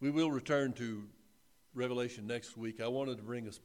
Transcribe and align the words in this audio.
We 0.00 0.10
will 0.10 0.30
return 0.30 0.74
to 0.74 1.02
Revelation 1.74 2.28
next 2.28 2.56
week. 2.56 2.80
I 2.80 2.86
wanted 2.86 3.16
to 3.16 3.24
bring 3.24 3.48
us 3.48 3.58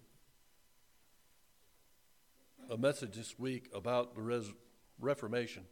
a 2.72 2.78
message 2.78 3.16
this 3.16 3.38
week 3.38 3.70
about 3.74 4.16
the 4.16 4.22
res- 4.22 4.52
Reformation. 5.00 5.64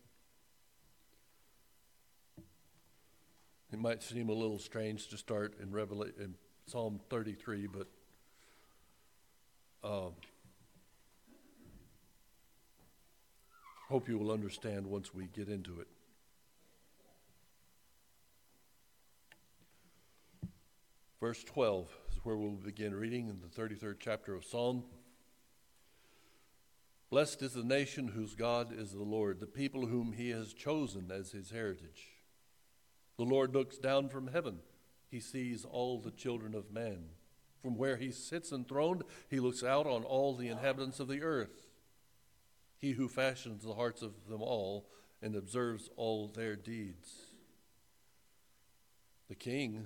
It 3.74 3.80
might 3.80 4.04
seem 4.04 4.30
a 4.30 4.34
little 4.34 4.60
strange 4.60 5.08
to 5.08 5.18
start 5.18 5.56
in, 5.60 5.72
Revela- 5.72 6.16
in 6.20 6.36
Psalm 6.68 7.00
33, 7.10 7.68
but 7.68 7.88
um, 9.84 10.12
hope 13.90 14.08
you 14.08 14.20
will 14.20 14.32
understand 14.32 14.86
once 14.86 15.12
we 15.12 15.26
get 15.26 15.48
into 15.48 15.80
it. 15.80 15.88
Verse 21.22 21.44
12 21.44 21.88
is 22.12 22.18
where 22.24 22.36
we'll 22.36 22.54
begin 22.54 22.96
reading 22.96 23.28
in 23.30 23.40
the 23.42 23.62
33rd 23.62 23.98
chapter 24.00 24.34
of 24.34 24.44
Psalm. 24.44 24.84
Blessed 27.12 27.44
is 27.44 27.54
the 27.54 27.64
nation 27.64 28.08
whose 28.08 28.34
God 28.34 28.74
is 28.76 28.92
the 28.92 29.04
Lord, 29.04 29.40
the 29.40 29.46
people 29.46 29.86
whom 29.86 30.14
he 30.14 30.32
has 30.32 30.52
chosen 30.52 31.12
as 31.12 31.30
his 31.30 31.52
heritage. 31.52 32.08
The 33.18 33.24
Lord 33.24 33.54
looks 33.54 33.78
down 33.78 34.10
from 34.10 34.30
heaven, 34.30 34.62
he 35.12 35.20
sees 35.20 35.64
all 35.64 36.00
the 36.00 36.10
children 36.10 36.56
of 36.56 36.74
man. 36.74 37.04
From 37.62 37.78
where 37.78 37.98
he 37.98 38.10
sits 38.10 38.52
enthroned, 38.52 39.04
he 39.30 39.40
looks 39.40 39.64
out 39.64 39.86
on 39.86 40.04
all 40.04 40.36
the 40.36 40.48
inhabitants 40.48 41.00
of 41.00 41.08
the 41.08 41.22
earth. 41.22 41.68
He 42.80 42.94
who 42.94 43.08
fashions 43.08 43.64
the 43.64 43.76
hearts 43.76 44.02
of 44.02 44.28
them 44.28 44.42
all 44.42 44.90
and 45.22 45.36
observes 45.36 45.88
all 45.98 46.30
their 46.30 46.56
deeds. 46.56 47.28
The 49.30 49.36
king 49.36 49.86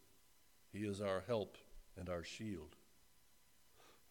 He 0.71 0.79
is 0.79 1.01
our 1.01 1.23
help 1.27 1.57
and 1.97 2.09
our 2.09 2.23
shield. 2.23 2.75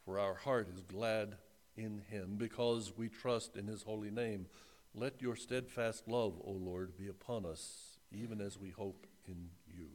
For 0.04 0.18
our 0.18 0.34
heart 0.34 0.68
is 0.72 0.82
glad 0.82 1.36
in 1.76 2.02
him 2.10 2.34
because 2.36 2.92
we 2.96 3.08
trust 3.08 3.56
in 3.56 3.66
his 3.66 3.82
holy 3.82 4.10
name. 4.10 4.46
Let 4.94 5.22
your 5.22 5.36
steadfast 5.36 6.08
love, 6.08 6.40
O 6.44 6.50
Lord, 6.50 6.96
be 6.96 7.08
upon 7.08 7.46
us, 7.46 7.98
even 8.12 8.40
as 8.40 8.58
we 8.58 8.70
hope 8.70 9.06
in 9.26 9.50
you. 9.66 9.86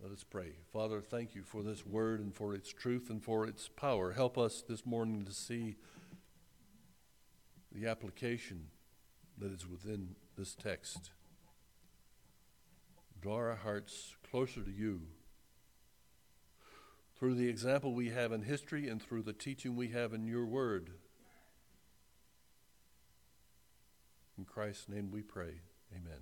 Let 0.00 0.12
us 0.12 0.24
pray. 0.24 0.52
Father, 0.72 1.00
thank 1.00 1.34
you 1.34 1.42
for 1.42 1.62
this 1.62 1.86
word 1.86 2.20
and 2.20 2.34
for 2.34 2.54
its 2.54 2.70
truth 2.72 3.08
and 3.10 3.22
for 3.22 3.46
its 3.46 3.68
power. 3.68 4.12
Help 4.12 4.36
us 4.36 4.62
this 4.68 4.84
morning 4.84 5.24
to 5.24 5.32
see 5.32 5.76
the 7.72 7.86
application 7.86 8.66
that 9.38 9.52
is 9.52 9.66
within 9.66 10.14
this 10.36 10.54
text. 10.54 11.10
Draw 13.24 13.36
our 13.36 13.54
hearts 13.54 14.16
closer 14.30 14.60
to 14.60 14.70
you 14.70 15.00
through 17.18 17.36
the 17.36 17.48
example 17.48 17.94
we 17.94 18.10
have 18.10 18.32
in 18.32 18.42
history 18.42 18.86
and 18.86 19.02
through 19.02 19.22
the 19.22 19.32
teaching 19.32 19.76
we 19.76 19.88
have 19.88 20.12
in 20.12 20.26
your 20.26 20.44
word. 20.44 20.90
In 24.36 24.44
Christ's 24.44 24.90
name 24.90 25.10
we 25.10 25.22
pray. 25.22 25.62
Amen. 25.96 26.20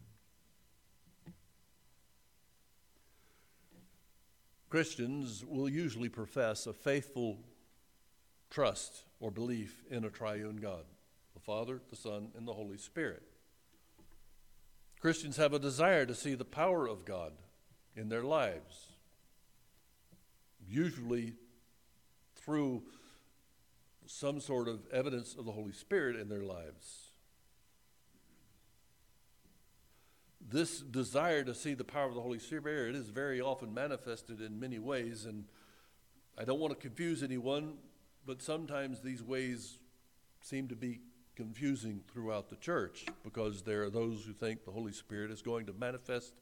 Christians 4.70 5.44
will 5.44 5.68
usually 5.68 6.08
profess 6.08 6.68
a 6.68 6.72
faithful 6.72 7.40
trust 8.48 9.02
or 9.18 9.32
belief 9.32 9.82
in 9.90 10.04
a 10.04 10.08
triune 10.08 10.58
God 10.58 10.84
the 11.34 11.40
Father, 11.40 11.80
the 11.90 11.96
Son, 11.96 12.28
and 12.36 12.46
the 12.46 12.52
Holy 12.52 12.78
Spirit. 12.78 13.31
Christians 15.02 15.36
have 15.36 15.52
a 15.52 15.58
desire 15.58 16.06
to 16.06 16.14
see 16.14 16.36
the 16.36 16.44
power 16.44 16.86
of 16.86 17.04
God 17.04 17.32
in 17.96 18.08
their 18.08 18.22
lives, 18.22 18.92
usually 20.64 21.32
through 22.36 22.84
some 24.06 24.38
sort 24.38 24.68
of 24.68 24.86
evidence 24.92 25.34
of 25.36 25.44
the 25.44 25.50
Holy 25.50 25.72
Spirit 25.72 26.14
in 26.14 26.28
their 26.28 26.44
lives. 26.44 27.08
This 30.40 30.78
desire 30.78 31.42
to 31.42 31.54
see 31.54 31.74
the 31.74 31.82
power 31.82 32.06
of 32.06 32.14
the 32.14 32.20
Holy 32.20 32.38
Spirit 32.38 32.94
is 32.94 33.08
very 33.08 33.40
often 33.40 33.74
manifested 33.74 34.40
in 34.40 34.60
many 34.60 34.78
ways, 34.78 35.24
and 35.24 35.46
I 36.38 36.44
don't 36.44 36.60
want 36.60 36.74
to 36.74 36.80
confuse 36.80 37.24
anyone, 37.24 37.74
but 38.24 38.40
sometimes 38.40 39.00
these 39.00 39.20
ways 39.24 39.78
seem 40.42 40.68
to 40.68 40.76
be 40.76 41.00
confusing 41.34 42.00
throughout 42.12 42.50
the 42.50 42.56
church 42.56 43.06
because 43.24 43.62
there 43.62 43.82
are 43.84 43.90
those 43.90 44.24
who 44.24 44.32
think 44.32 44.64
the 44.64 44.70
Holy 44.70 44.92
Spirit 44.92 45.30
is 45.30 45.42
going 45.42 45.66
to 45.66 45.72
manifest 45.72 46.34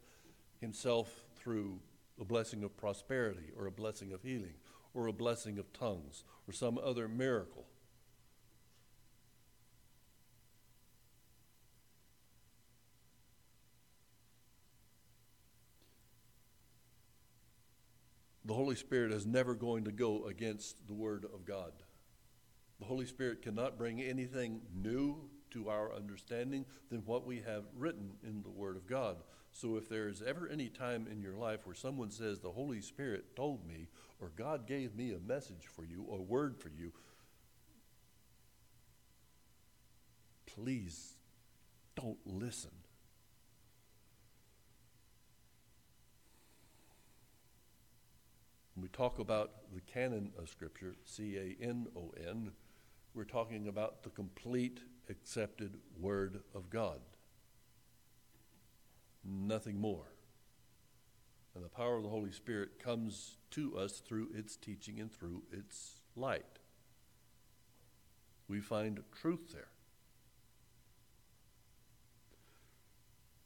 himself 0.60 1.26
through 1.36 1.78
a 2.20 2.24
blessing 2.24 2.62
of 2.64 2.76
prosperity 2.76 3.52
or 3.56 3.66
a 3.66 3.70
blessing 3.70 4.12
of 4.12 4.22
healing 4.22 4.54
or 4.94 5.06
a 5.06 5.12
blessing 5.12 5.58
of 5.58 5.72
tongues 5.72 6.24
or 6.48 6.52
some 6.52 6.78
other 6.78 7.08
miracle. 7.08 7.64
The 18.44 18.54
Holy 18.54 18.74
Spirit 18.74 19.12
is 19.12 19.26
never 19.26 19.54
going 19.54 19.84
to 19.84 19.92
go 19.92 20.24
against 20.26 20.88
the 20.88 20.92
Word 20.92 21.24
of 21.24 21.44
God. 21.44 21.72
The 22.80 22.86
Holy 22.86 23.06
Spirit 23.06 23.42
cannot 23.42 23.78
bring 23.78 24.00
anything 24.00 24.62
new 24.74 25.28
to 25.50 25.68
our 25.68 25.94
understanding 25.94 26.64
than 26.90 27.00
what 27.00 27.26
we 27.26 27.42
have 27.46 27.64
written 27.76 28.12
in 28.26 28.42
the 28.42 28.50
Word 28.50 28.76
of 28.76 28.86
God. 28.86 29.16
So 29.52 29.76
if 29.76 29.88
there 29.88 30.08
is 30.08 30.22
ever 30.22 30.48
any 30.48 30.68
time 30.68 31.06
in 31.10 31.20
your 31.20 31.36
life 31.36 31.60
where 31.64 31.74
someone 31.74 32.10
says, 32.10 32.38
The 32.38 32.52
Holy 32.52 32.80
Spirit 32.80 33.36
told 33.36 33.66
me, 33.66 33.88
or 34.20 34.30
God 34.36 34.66
gave 34.66 34.94
me 34.94 35.12
a 35.12 35.18
message 35.18 35.66
for 35.66 35.84
you, 35.84 36.04
or 36.08 36.18
a 36.18 36.22
word 36.22 36.56
for 36.58 36.68
you, 36.68 36.92
please 40.46 41.14
don't 41.96 42.18
listen. 42.24 42.70
When 48.74 48.82
we 48.82 48.88
talk 48.88 49.18
about 49.18 49.50
the 49.74 49.80
canon 49.80 50.32
of 50.38 50.48
Scripture, 50.48 50.94
C 51.04 51.36
A 51.36 51.62
N 51.62 51.88
O 51.96 52.14
N, 52.16 52.52
we're 53.14 53.24
talking 53.24 53.68
about 53.68 54.02
the 54.02 54.10
complete 54.10 54.80
accepted 55.08 55.76
Word 55.98 56.40
of 56.54 56.70
God. 56.70 57.00
Nothing 59.24 59.80
more. 59.80 60.06
And 61.54 61.64
the 61.64 61.68
power 61.68 61.96
of 61.96 62.04
the 62.04 62.08
Holy 62.08 62.30
Spirit 62.30 62.78
comes 62.78 63.36
to 63.50 63.76
us 63.76 63.98
through 63.98 64.28
its 64.34 64.56
teaching 64.56 65.00
and 65.00 65.12
through 65.12 65.42
its 65.52 66.00
light. 66.14 66.60
We 68.48 68.60
find 68.60 69.00
truth 69.20 69.52
there. 69.52 69.68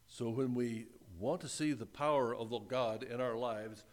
So 0.07 0.29
when 0.29 0.55
we 0.55 0.87
want 1.19 1.41
to 1.41 1.49
see 1.49 1.73
the 1.73 1.87
power 1.87 2.35
of 2.35 2.51
the 2.51 2.61
God 2.61 3.03
in 3.03 3.21
our 3.21 3.37
lives, 3.37 3.85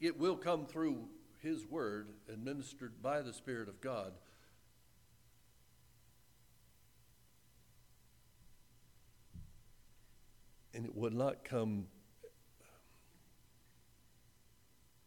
it 0.00 0.18
will 0.18 0.36
come 0.36 0.66
through 0.66 1.08
His 1.42 1.64
Word 1.64 2.08
administered 2.30 3.00
by 3.00 3.22
the 3.22 3.32
Spirit 3.32 3.68
of 3.68 3.80
God. 3.80 4.12
And 10.76 10.84
it 10.84 10.94
will 10.94 11.10
not 11.10 11.44
come 11.44 11.86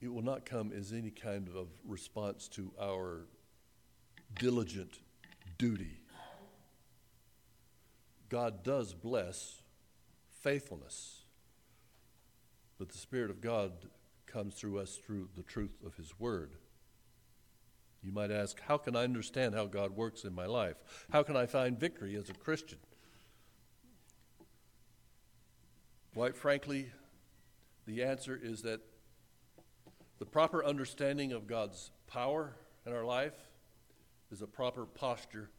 it 0.01 0.11
will 0.11 0.23
not 0.23 0.45
come 0.45 0.71
as 0.71 0.93
any 0.93 1.11
kind 1.11 1.49
of 1.49 1.67
response 1.85 2.47
to 2.47 2.71
our 2.81 3.25
diligent 4.39 4.99
duty. 5.57 5.99
God 8.29 8.63
does 8.63 8.93
bless 8.93 9.61
faithfulness, 10.41 11.23
but 12.77 12.87
the 12.87 12.97
Spirit 12.97 13.29
of 13.29 13.41
God 13.41 13.71
comes 14.25 14.55
through 14.55 14.79
us 14.79 14.95
through 15.05 15.27
the 15.35 15.43
truth 15.43 15.75
of 15.85 15.95
His 15.95 16.17
Word. 16.17 16.55
You 18.01 18.13
might 18.13 18.31
ask, 18.31 18.61
how 18.61 18.77
can 18.77 18.95
I 18.95 19.03
understand 19.03 19.53
how 19.53 19.65
God 19.65 19.91
works 19.91 20.23
in 20.23 20.33
my 20.33 20.45
life? 20.45 20.77
How 21.11 21.23
can 21.23 21.35
I 21.35 21.45
find 21.45 21.77
victory 21.77 22.15
as 22.15 22.29
a 22.29 22.33
Christian? 22.33 22.77
Quite 26.19 26.35
frankly, 26.35 26.91
The 27.87 28.03
answer 28.03 28.37
is 28.37 28.63
that 28.63 28.81
the 30.17 30.25
proper 30.25 30.65
understanding 30.65 31.31
of 31.31 31.47
God's 31.47 31.91
power 32.07 32.57
in 32.85 32.91
our 32.91 33.05
life 33.05 33.47
is 34.29 34.41
a 34.41 34.45
proper 34.45 34.85
posture 34.85 35.49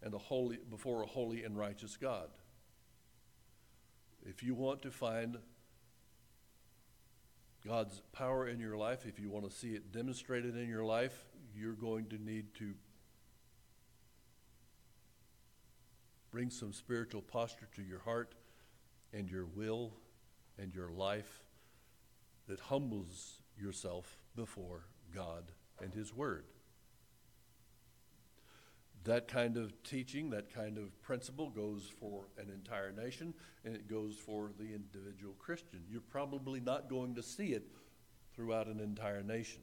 and 0.00 0.14
a 0.14 0.18
holy 0.18 0.60
before 0.70 1.02
a 1.02 1.06
holy 1.06 1.42
and 1.42 1.58
righteous 1.58 1.96
God. 1.96 2.28
If 4.22 4.44
you 4.44 4.54
want 4.54 4.80
to 4.82 4.92
find 4.92 5.38
God's 7.66 8.02
power 8.12 8.46
in 8.46 8.60
your 8.60 8.76
life, 8.76 9.06
if 9.06 9.18
you 9.18 9.28
want 9.28 9.44
to 9.50 9.50
see 9.50 9.74
it 9.74 9.90
demonstrated 9.90 10.56
in 10.56 10.68
your 10.68 10.84
life, 10.84 11.24
you're 11.52 11.72
going 11.72 12.06
to 12.10 12.16
need 12.16 12.54
to 12.60 12.74
bring 16.30 16.48
some 16.48 16.72
spiritual 16.72 17.22
posture 17.22 17.68
to 17.74 17.82
your 17.82 17.98
heart 17.98 18.36
and 19.12 19.30
your 19.30 19.46
will 19.46 19.92
and 20.58 20.74
your 20.74 20.90
life 20.90 21.42
that 22.48 22.60
humbles 22.60 23.40
yourself 23.58 24.16
before 24.36 24.84
God 25.14 25.52
and 25.82 25.92
His 25.92 26.14
Word. 26.14 26.44
That 29.04 29.28
kind 29.28 29.56
of 29.56 29.72
teaching, 29.82 30.30
that 30.30 30.52
kind 30.54 30.76
of 30.76 31.00
principle 31.02 31.48
goes 31.48 31.90
for 31.98 32.24
an 32.38 32.50
entire 32.50 32.92
nation 32.92 33.32
and 33.64 33.74
it 33.74 33.88
goes 33.88 34.16
for 34.16 34.50
the 34.58 34.74
individual 34.74 35.34
Christian. 35.38 35.80
You're 35.90 36.02
probably 36.02 36.60
not 36.60 36.90
going 36.90 37.14
to 37.14 37.22
see 37.22 37.52
it 37.52 37.64
throughout 38.34 38.66
an 38.66 38.78
entire 38.80 39.22
nation. 39.22 39.62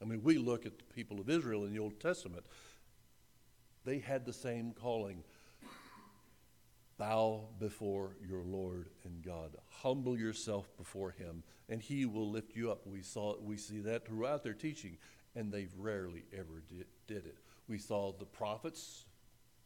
I 0.00 0.04
mean, 0.04 0.22
we 0.22 0.38
look 0.38 0.66
at 0.66 0.78
the 0.78 0.84
people 0.84 1.20
of 1.20 1.30
Israel 1.30 1.64
in 1.64 1.72
the 1.72 1.78
Old 1.78 2.00
Testament, 2.00 2.44
they 3.84 3.98
had 3.98 4.24
the 4.24 4.32
same 4.32 4.72
calling. 4.72 5.22
Bow 6.98 7.48
before 7.58 8.16
your 8.26 8.44
Lord 8.44 8.90
and 9.04 9.22
God. 9.22 9.56
Humble 9.82 10.18
yourself 10.18 10.68
before 10.76 11.10
Him, 11.10 11.42
and 11.68 11.80
He 11.82 12.06
will 12.06 12.30
lift 12.30 12.54
you 12.54 12.70
up. 12.70 12.86
We 12.86 13.02
saw 13.02 13.38
we 13.40 13.56
see 13.56 13.80
that 13.80 14.06
throughout 14.06 14.42
their 14.42 14.54
teaching, 14.54 14.98
and 15.34 15.50
they 15.50 15.68
rarely 15.76 16.24
ever 16.32 16.62
did, 16.68 16.86
did 17.06 17.26
it. 17.26 17.38
We 17.68 17.78
saw 17.78 18.12
the 18.12 18.24
prophets 18.24 19.04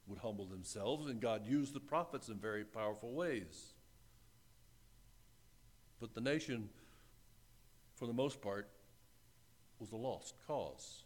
would 0.06 0.18
humble 0.18 0.46
themselves, 0.46 1.10
and 1.10 1.20
God 1.20 1.46
used 1.46 1.74
the 1.74 1.80
prophets 1.80 2.28
in 2.28 2.36
very 2.36 2.64
powerful 2.64 3.12
ways. 3.12 3.72
But 6.00 6.14
the 6.14 6.20
nation, 6.20 6.68
for 7.96 8.06
the 8.06 8.12
most 8.12 8.40
part, 8.40 8.68
was 9.78 9.92
a 9.92 9.96
lost 9.96 10.34
cause. 10.46 11.02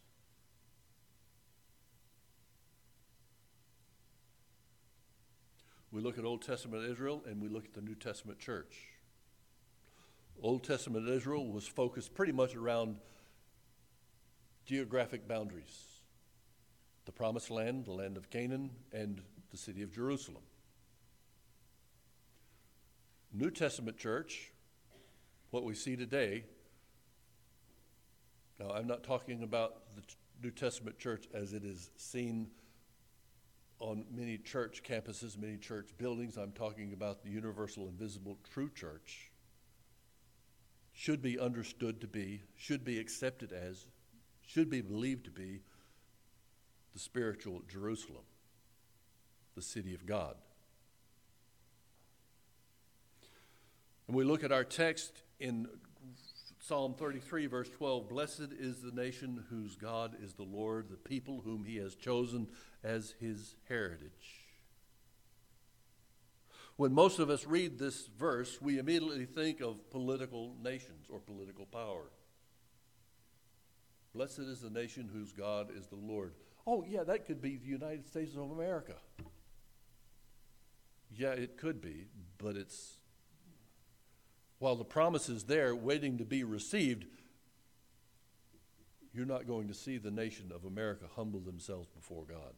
We 5.92 6.00
look 6.00 6.18
at 6.18 6.24
Old 6.24 6.42
Testament 6.42 6.84
Israel 6.84 7.22
and 7.26 7.42
we 7.42 7.48
look 7.48 7.64
at 7.64 7.74
the 7.74 7.80
New 7.80 7.94
Testament 7.94 8.38
church. 8.38 8.76
Old 10.42 10.62
Testament 10.62 11.08
Israel 11.08 11.50
was 11.50 11.66
focused 11.66 12.14
pretty 12.14 12.32
much 12.32 12.54
around 12.54 12.96
geographic 14.64 15.26
boundaries 15.26 15.86
the 17.06 17.12
promised 17.12 17.50
land, 17.50 17.86
the 17.86 17.92
land 17.92 18.16
of 18.16 18.30
Canaan, 18.30 18.70
and 18.92 19.20
the 19.50 19.56
city 19.56 19.82
of 19.82 19.92
Jerusalem. 19.92 20.42
New 23.32 23.50
Testament 23.50 23.96
church, 23.96 24.52
what 25.50 25.64
we 25.64 25.74
see 25.74 25.96
today, 25.96 26.44
now 28.60 28.70
I'm 28.70 28.86
not 28.86 29.02
talking 29.02 29.42
about 29.42 29.94
the 29.96 30.02
New 30.42 30.50
Testament 30.50 30.98
church 30.98 31.26
as 31.34 31.52
it 31.52 31.64
is 31.64 31.90
seen 31.96 32.48
on 33.80 34.04
many 34.14 34.36
church 34.36 34.82
campuses, 34.82 35.38
many 35.38 35.56
church 35.56 35.90
buildings. 35.98 36.36
I'm 36.36 36.52
talking 36.52 36.92
about 36.92 37.22
the 37.22 37.30
universal, 37.30 37.88
invisible, 37.88 38.38
true 38.52 38.70
church. 38.74 39.32
Should 40.92 41.22
be 41.22 41.38
understood 41.38 42.00
to 42.02 42.06
be, 42.06 42.42
should 42.56 42.84
be 42.84 42.98
accepted 42.98 43.52
as, 43.52 43.86
should 44.46 44.68
be 44.68 44.82
believed 44.82 45.24
to 45.24 45.30
be 45.30 45.60
the 46.92 46.98
spiritual 46.98 47.62
Jerusalem, 47.68 48.24
the 49.54 49.62
city 49.62 49.94
of 49.94 50.04
God. 50.04 50.36
And 54.06 54.16
we 54.16 54.24
look 54.24 54.44
at 54.44 54.52
our 54.52 54.64
text 54.64 55.22
in 55.38 55.68
Psalm 56.70 56.94
33, 56.94 57.46
verse 57.46 57.68
12 57.68 58.08
Blessed 58.08 58.52
is 58.56 58.80
the 58.80 58.92
nation 58.92 59.42
whose 59.50 59.74
God 59.74 60.14
is 60.22 60.34
the 60.34 60.44
Lord, 60.44 60.88
the 60.88 60.96
people 60.96 61.40
whom 61.44 61.64
he 61.64 61.78
has 61.78 61.96
chosen 61.96 62.46
as 62.84 63.16
his 63.18 63.56
heritage. 63.68 64.46
When 66.76 66.92
most 66.92 67.18
of 67.18 67.28
us 67.28 67.44
read 67.44 67.76
this 67.76 68.06
verse, 68.16 68.62
we 68.62 68.78
immediately 68.78 69.24
think 69.24 69.60
of 69.60 69.90
political 69.90 70.54
nations 70.62 71.08
or 71.10 71.18
political 71.18 71.66
power. 71.66 72.04
Blessed 74.14 74.38
is 74.38 74.60
the 74.60 74.70
nation 74.70 75.10
whose 75.12 75.32
God 75.32 75.72
is 75.76 75.88
the 75.88 75.96
Lord. 75.96 76.34
Oh, 76.68 76.84
yeah, 76.88 77.02
that 77.02 77.26
could 77.26 77.42
be 77.42 77.56
the 77.56 77.66
United 77.66 78.06
States 78.06 78.36
of 78.36 78.48
America. 78.48 78.94
Yeah, 81.12 81.32
it 81.32 81.58
could 81.58 81.80
be, 81.80 82.06
but 82.38 82.56
it's, 82.56 82.99
while 84.60 84.76
the 84.76 84.84
promise 84.84 85.28
is 85.28 85.44
there 85.44 85.74
waiting 85.74 86.18
to 86.18 86.24
be 86.24 86.44
received, 86.44 87.06
you're 89.12 89.26
not 89.26 89.46
going 89.46 89.66
to 89.68 89.74
see 89.74 89.96
the 89.96 90.10
nation 90.10 90.52
of 90.54 90.66
America 90.66 91.06
humble 91.16 91.40
themselves 91.40 91.88
before 91.88 92.24
God. 92.24 92.54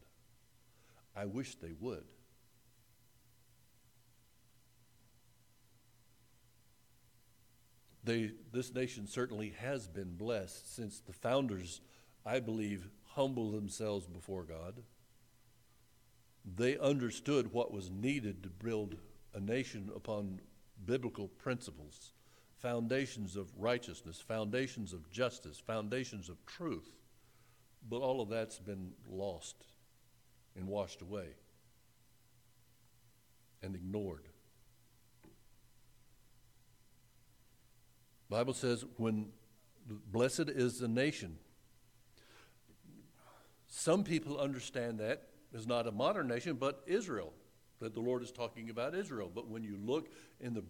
I 1.15 1.25
wish 1.25 1.55
they 1.55 1.71
would. 1.79 2.03
They, 8.03 8.31
this 8.51 8.73
nation 8.73 9.07
certainly 9.07 9.53
has 9.57 9.87
been 9.87 10.17
blessed 10.17 10.75
since 10.75 10.99
the 10.99 11.13
founders, 11.13 11.79
I 12.25 12.41
believe, 12.41 12.89
humbled 13.13 13.53
themselves 13.53 14.05
before 14.07 14.43
God. 14.43 14.83
They 16.43 16.77
understood 16.77 17.53
what 17.53 17.71
was 17.71 17.89
needed 17.89 18.43
to 18.43 18.49
build 18.49 18.97
a 19.33 19.39
nation 19.39 19.89
upon 19.95 20.41
biblical 20.85 21.27
principles, 21.27 22.13
foundations 22.57 23.35
of 23.35 23.49
righteousness, 23.57 24.19
foundations 24.19 24.93
of 24.93 25.09
justice, 25.09 25.59
foundations 25.59 26.29
of 26.29 26.45
truth. 26.45 26.89
But 27.89 27.99
all 27.99 28.21
of 28.21 28.29
that's 28.29 28.59
been 28.59 28.93
lost 29.09 29.55
and 30.55 30.67
washed 30.67 31.01
away 31.01 31.27
and 33.61 33.75
ignored. 33.75 34.27
Bible 38.29 38.53
says 38.53 38.85
when 38.97 39.27
blessed 39.85 40.49
is 40.49 40.79
the 40.79 40.87
nation 40.87 41.37
some 43.75 44.03
people 44.03 44.39
understand 44.39 44.99
that 44.99 45.29
as 45.51 45.65
not 45.65 45.87
a 45.87 45.91
modern 45.91 46.27
nation, 46.27 46.55
but 46.55 46.83
Israel, 46.85 47.33
that 47.83 47.93
the 47.93 47.99
Lord 47.99 48.23
is 48.23 48.31
talking 48.31 48.69
about 48.69 48.95
Israel. 48.95 49.29
But 49.33 49.49
when 49.49 49.61
you 49.61 49.77
look 49.77 50.07
in 50.39 50.53
the 50.53 50.63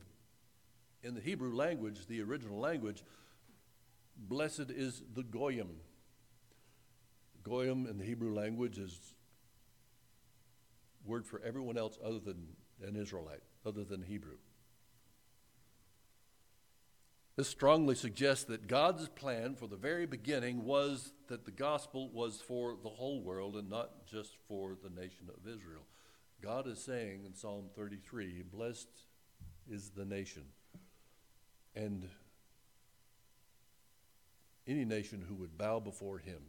in 1.04 1.14
the 1.14 1.22
Hebrew 1.22 1.54
language, 1.54 2.08
the 2.08 2.22
original 2.22 2.60
language, 2.60 3.04
blessed 4.18 4.72
is 4.72 5.04
the 5.14 5.22
goyim. 5.22 5.70
Goyim 7.44 7.86
in 7.88 7.98
the 7.98 8.06
Hebrew 8.06 8.34
language 8.34 8.80
is 8.80 8.98
word 11.06 11.26
for 11.26 11.42
everyone 11.46 11.78
else 11.78 12.00
other 12.04 12.20
than 12.20 12.48
an 12.82 12.96
Israelite, 12.96 13.44
other 13.66 13.84
than 13.84 14.02
Hebrew. 14.02 14.38
This 17.36 17.50
strongly 17.50 17.96
suggests 17.96 18.46
that 18.46 18.68
God's 18.68 19.10
plan 19.10 19.56
for 19.56 19.68
the 19.68 19.76
very 19.76 20.06
beginning 20.06 20.66
was 20.66 21.14
that 21.28 21.46
the 21.46 21.52
gospel 21.52 22.10
was 22.10 22.42
for 22.42 22.78
the 22.82 22.90
whole 22.90 23.22
world 23.22 23.56
and 23.56 23.70
not 23.70 24.08
just 24.08 24.38
for 24.48 24.78
the 24.82 24.90
nation 24.90 25.30
of 25.30 25.48
Israel. 25.48 25.84
God 26.44 26.68
is 26.68 26.84
saying 26.84 27.24
in 27.26 27.34
Psalm 27.34 27.70
33 27.76 28.44
Blessed 28.52 28.90
is 29.70 29.90
the 29.92 30.06
nation. 30.06 30.44
And 31.76 32.08
any 34.68 34.86
nation 34.86 35.24
who 35.28 35.36
would 35.36 35.58
bow 35.58 35.80
before 35.80 36.20
him, 36.20 36.42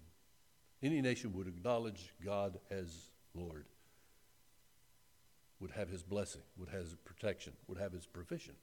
any 0.83 1.01
nation 1.01 1.33
would 1.35 1.47
acknowledge 1.47 2.13
God 2.23 2.59
as 2.71 3.11
Lord, 3.35 3.67
would 5.61 5.71
have 5.71 5.89
his 5.89 6.03
blessing, 6.03 6.43
would 6.59 6.69
have 6.69 6.83
his 6.83 6.95
protection, 6.95 7.53
would 7.69 7.79
have 7.79 7.93
his 7.93 8.05
provision 8.05 8.55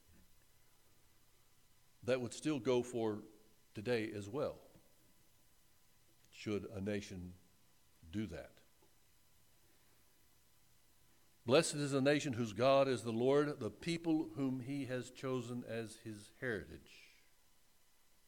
that 2.04 2.20
would 2.20 2.34
still 2.34 2.60
go 2.60 2.82
for 2.82 3.20
today 3.76 4.12
as 4.16 4.28
well, 4.28 4.56
should 6.32 6.68
a 6.76 6.82
nation 6.82 7.34
do 8.12 8.26
that. 8.28 8.52
Blessed 11.44 11.76
is 11.76 11.92
the 11.92 12.02
nation 12.02 12.34
whose 12.34 12.54
God 12.54 12.88
is 12.88 13.02
the 13.02 13.12
Lord, 13.12 13.60
the 13.60 13.72
people 13.72 14.30
whom 14.36 14.60
he 14.60 14.86
has 14.86 15.10
chosen 15.10 15.64
as 15.68 15.98
his 16.04 16.32
heritage. 16.40 17.10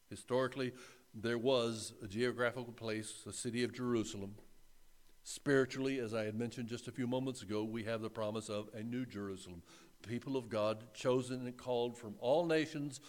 Historically, 0.10 0.72
there 1.14 1.38
was 1.38 1.94
a 2.02 2.08
geographical 2.08 2.74
place, 2.74 3.24
a 3.28 3.34
city 3.34 3.64
of 3.64 3.72
Jerusalem. 3.72 4.34
Spiritually, 5.24 6.00
as 6.00 6.16
I 6.16 6.24
had 6.24 6.34
mentioned 6.34 6.68
just 6.68 6.88
a 6.88 6.92
few 6.92 7.06
moments 7.06 7.44
ago, 7.44 7.64
we 7.64 7.84
have 7.84 8.02
the 8.02 8.10
promise 8.10 8.50
of 8.50 8.70
a 8.74 8.82
new 8.82 9.06
Jerusalem, 9.06 9.62
people 10.02 10.36
of 10.36 10.50
God, 10.50 10.84
chosen 10.96 11.46
and 11.46 11.56
called 11.56 11.96
from 11.96 12.16
all 12.20 12.48
nations, 12.48 13.00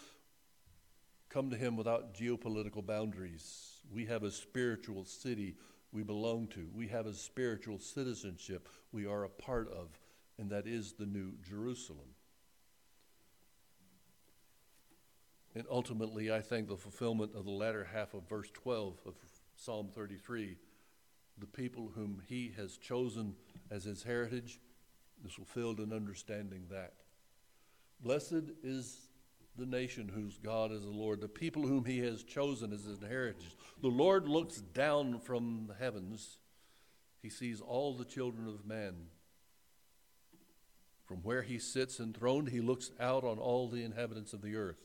come 1.30 1.48
to 1.48 1.56
him 1.56 1.78
without 1.78 2.14
geopolitical 2.14 2.84
boundaries. 2.84 3.80
We 3.90 4.04
have 4.04 4.22
a 4.22 4.30
spiritual 4.30 5.06
city 5.06 5.56
we 5.94 6.02
belong 6.02 6.48
to. 6.48 6.68
We 6.74 6.88
have 6.88 7.06
a 7.06 7.14
spiritual 7.14 7.78
citizenship 7.78 8.68
we 8.92 9.06
are 9.06 9.24
a 9.24 9.28
part 9.28 9.72
of, 9.72 9.98
and 10.38 10.50
that 10.50 10.66
is 10.66 10.92
the 10.92 11.06
New 11.06 11.32
Jerusalem. 11.48 12.08
And 15.54 15.64
ultimately, 15.70 16.32
I 16.32 16.40
think 16.40 16.68
the 16.68 16.76
fulfillment 16.76 17.32
of 17.34 17.44
the 17.44 17.52
latter 17.52 17.84
half 17.84 18.12
of 18.12 18.28
verse 18.28 18.50
12 18.52 19.00
of 19.06 19.14
Psalm 19.56 19.88
33 19.94 20.56
the 21.38 21.46
people 21.46 21.90
whom 21.94 22.22
he 22.28 22.54
has 22.56 22.76
chosen 22.76 23.34
as 23.70 23.84
his 23.84 24.02
heritage 24.02 24.60
is 25.24 25.32
fulfilled 25.32 25.80
in 25.80 25.92
understanding 25.92 26.66
that. 26.70 26.94
Blessed 28.00 28.52
is 28.62 29.08
the 29.56 29.66
nation 29.66 30.10
whose 30.12 30.38
God 30.38 30.72
is 30.72 30.82
the 30.82 30.90
Lord, 30.90 31.20
the 31.20 31.28
people 31.28 31.66
whom 31.66 31.84
he 31.84 31.98
has 32.00 32.22
chosen 32.22 32.72
as 32.72 32.84
his 32.84 33.00
inheritance. 33.00 33.54
The 33.80 33.88
Lord 33.88 34.28
looks 34.28 34.56
down 34.56 35.20
from 35.20 35.66
the 35.68 35.74
heavens, 35.74 36.38
he 37.22 37.30
sees 37.30 37.60
all 37.60 37.94
the 37.94 38.04
children 38.04 38.48
of 38.48 38.66
men. 38.66 39.06
From 41.06 41.18
where 41.18 41.42
he 41.42 41.58
sits 41.58 42.00
enthroned, 42.00 42.48
he 42.48 42.60
looks 42.60 42.90
out 42.98 43.24
on 43.24 43.38
all 43.38 43.68
the 43.68 43.84
inhabitants 43.84 44.32
of 44.32 44.42
the 44.42 44.56
earth. 44.56 44.80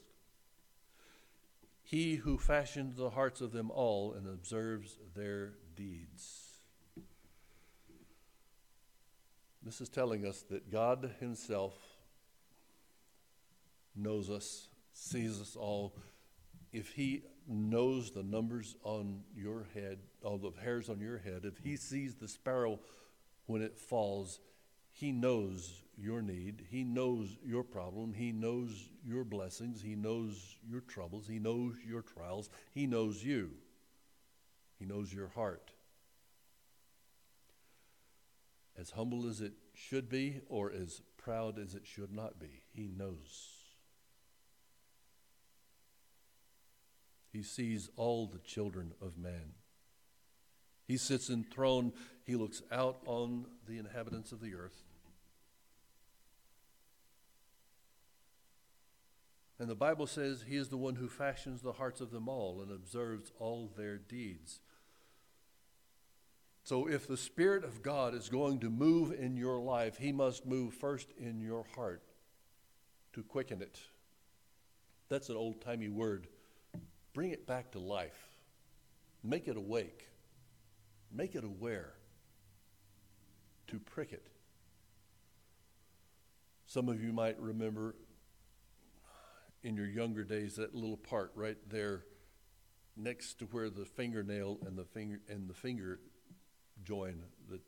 He 1.81 2.15
who 2.15 2.37
fashioned 2.37 2.97
the 2.97 3.09
hearts 3.09 3.41
of 3.41 3.51
them 3.51 3.71
all 3.71 4.13
and 4.13 4.27
observes 4.27 4.97
their 5.15 5.53
deeds. 5.75 6.49
This 9.63 9.81
is 9.81 9.89
telling 9.89 10.25
us 10.25 10.43
that 10.49 10.71
God 10.71 11.15
Himself 11.19 11.73
knows 13.99 14.29
us, 14.29 14.67
sees 14.93 15.39
us 15.39 15.55
all. 15.55 15.95
If 16.71 16.91
He 16.91 17.23
knows 17.47 18.11
the 18.11 18.23
numbers 18.23 18.75
on 18.83 19.23
your 19.35 19.67
head, 19.73 19.99
all 20.23 20.37
the 20.37 20.51
hairs 20.61 20.89
on 20.89 20.99
your 20.99 21.17
head, 21.17 21.41
if 21.43 21.57
He 21.57 21.75
sees 21.75 22.15
the 22.15 22.27
sparrow 22.27 22.79
when 23.45 23.61
it 23.61 23.77
falls, 23.77 24.39
He 24.91 25.11
knows 25.11 25.83
your 25.97 26.21
need. 26.21 26.65
He 26.69 26.83
knows 26.83 27.35
your 27.43 27.63
problem. 27.63 28.13
He 28.13 28.31
knows 28.31 28.89
your 29.05 29.23
blessings. 29.23 29.81
He 29.81 29.95
knows 29.95 30.57
your 30.67 30.81
troubles. 30.81 31.27
He 31.27 31.39
knows 31.39 31.75
your 31.85 32.01
trials. 32.01 32.49
He 32.71 32.87
knows 32.87 33.23
you. 33.23 33.51
He 34.77 34.85
knows 34.85 35.13
your 35.13 35.27
heart. 35.29 35.71
As 38.77 38.91
humble 38.91 39.27
as 39.27 39.41
it 39.41 39.53
should 39.73 40.07
be, 40.07 40.39
or 40.47 40.71
as 40.71 41.01
proud 41.17 41.59
as 41.59 41.75
it 41.75 41.85
should 41.85 42.13
not 42.13 42.39
be, 42.39 42.61
He 42.71 42.87
knows. 42.87 43.58
He 47.31 47.43
sees 47.43 47.89
all 47.95 48.27
the 48.27 48.39
children 48.39 48.93
of 49.01 49.17
man. 49.17 49.53
He 50.87 50.97
sits 50.97 51.29
enthroned. 51.29 51.93
He 52.25 52.35
looks 52.35 52.63
out 52.71 52.99
on 53.05 53.45
the 53.67 53.77
inhabitants 53.77 54.31
of 54.31 54.41
the 54.41 54.55
earth. 54.55 54.83
And 59.59 59.69
the 59.69 59.75
Bible 59.75 60.07
says 60.07 60.45
he 60.47 60.55
is 60.55 60.69
the 60.69 60.77
one 60.77 60.95
who 60.95 61.09
fashions 61.09 61.61
the 61.61 61.73
hearts 61.73 62.01
of 62.01 62.11
them 62.11 62.29
all 62.29 62.61
and 62.61 62.71
observes 62.71 63.31
all 63.39 63.71
their 63.77 63.97
deeds. 63.97 64.61
So, 66.63 66.87
if 66.87 67.07
the 67.07 67.17
Spirit 67.17 67.63
of 67.63 67.81
God 67.81 68.13
is 68.13 68.29
going 68.29 68.59
to 68.59 68.69
move 68.69 69.11
in 69.11 69.35
your 69.35 69.59
life, 69.59 69.97
He 69.97 70.11
must 70.11 70.45
move 70.45 70.73
first 70.73 71.07
in 71.17 71.41
your 71.41 71.65
heart 71.75 72.03
to 73.13 73.23
quicken 73.23 73.61
it. 73.61 73.79
That's 75.09 75.29
an 75.29 75.35
old 75.35 75.61
timey 75.61 75.89
word. 75.89 76.27
Bring 77.19 77.31
it 77.31 77.45
back 77.45 77.71
to 77.71 77.79
life, 77.79 78.29
make 79.25 79.49
it 79.49 79.57
awake, 79.57 80.07
make 81.11 81.35
it 81.35 81.43
aware, 81.43 81.91
to 83.67 83.77
prick 83.77 84.13
it. 84.13 84.25
Some 86.65 86.87
of 86.87 87.03
you 87.03 87.11
might 87.11 87.37
remember 87.37 87.97
in 89.63 89.75
your 89.75 89.85
younger 89.85 90.23
days 90.23 90.55
that 90.55 90.73
little 90.73 90.95
part 90.95 91.33
right 91.35 91.57
there 91.69 92.05
next 92.95 93.39
to 93.39 93.45
where 93.47 93.69
the 93.69 93.83
fingernail 93.83 94.59
and 94.65 94.77
the 94.77 94.85
finger 94.85 95.19
and 95.27 95.49
the 95.49 95.53
finger 95.53 95.99
join 96.85 97.21
that 97.49 97.59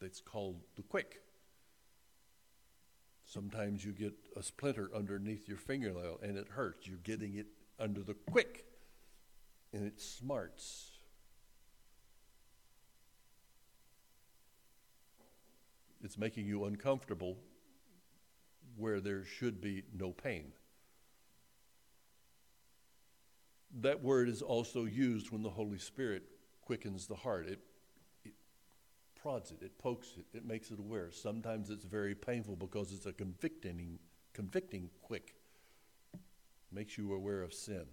that's 0.00 0.20
called 0.20 0.60
the 0.76 0.82
quick. 0.84 1.22
Sometimes 3.24 3.84
you 3.84 3.90
get 3.90 4.14
a 4.36 4.44
splinter 4.44 4.88
underneath 4.94 5.48
your 5.48 5.58
fingernail 5.58 6.20
and 6.22 6.38
it 6.38 6.46
hurts. 6.50 6.86
You're 6.86 6.98
getting 6.98 7.34
it 7.34 7.48
under 7.80 8.04
the 8.04 8.14
quick 8.14 8.62
and 9.76 9.86
it 9.86 10.00
smarts. 10.00 10.92
It's 16.02 16.16
making 16.16 16.46
you 16.46 16.64
uncomfortable 16.64 17.36
where 18.76 19.00
there 19.00 19.24
should 19.24 19.60
be 19.60 19.84
no 19.94 20.12
pain. 20.12 20.52
That 23.80 24.02
word 24.02 24.28
is 24.28 24.40
also 24.40 24.84
used 24.84 25.30
when 25.30 25.42
the 25.42 25.50
Holy 25.50 25.78
Spirit 25.78 26.22
quickens 26.62 27.06
the 27.06 27.14
heart. 27.14 27.46
It 27.46 27.60
prods 29.20 29.50
it, 29.50 29.58
it 29.60 29.76
pokes 29.78 30.08
it, 30.16 30.24
it 30.32 30.46
makes 30.46 30.70
it 30.70 30.78
aware. 30.78 31.10
Sometimes 31.10 31.68
it's 31.68 31.84
very 31.84 32.14
painful 32.14 32.56
because 32.56 32.92
it's 32.92 33.06
a 33.06 33.12
convicting, 33.12 33.98
convicting 34.32 34.88
quick. 35.02 35.34
Makes 36.72 36.96
you 36.96 37.12
aware 37.12 37.42
of 37.42 37.52
sin. 37.52 37.86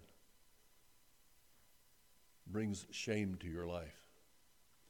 Brings 2.46 2.86
shame 2.90 3.36
to 3.40 3.48
your 3.48 3.66
life. 3.66 3.96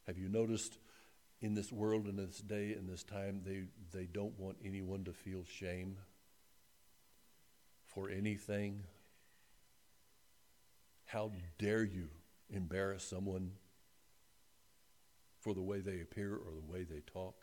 Have 0.07 0.19
you 0.19 0.29
noticed 0.29 0.79
in 1.41 1.55
this 1.55 1.73
world, 1.73 2.07
in 2.07 2.17
this 2.17 2.39
day, 2.39 2.75
in 2.77 2.87
this 2.87 3.03
time, 3.03 3.43
they, 3.45 3.65
they 3.97 4.07
don't 4.07 4.39
want 4.39 4.57
anyone 4.65 5.05
to 5.05 5.13
feel 5.13 5.45
shame 5.47 5.97
for 7.87 8.11
anything? 8.11 8.83
How 11.07 11.33
dare 11.59 11.85
you 11.85 12.09
embarrass 12.51 13.05
someone 13.09 13.53
for 15.45 15.53
the 15.53 15.63
way 15.63 15.81
they 15.81 16.01
appear 16.01 16.35
or 16.35 16.53
the 16.55 16.73
way 16.73 16.85
they 16.85 17.01
talk. 17.01 17.35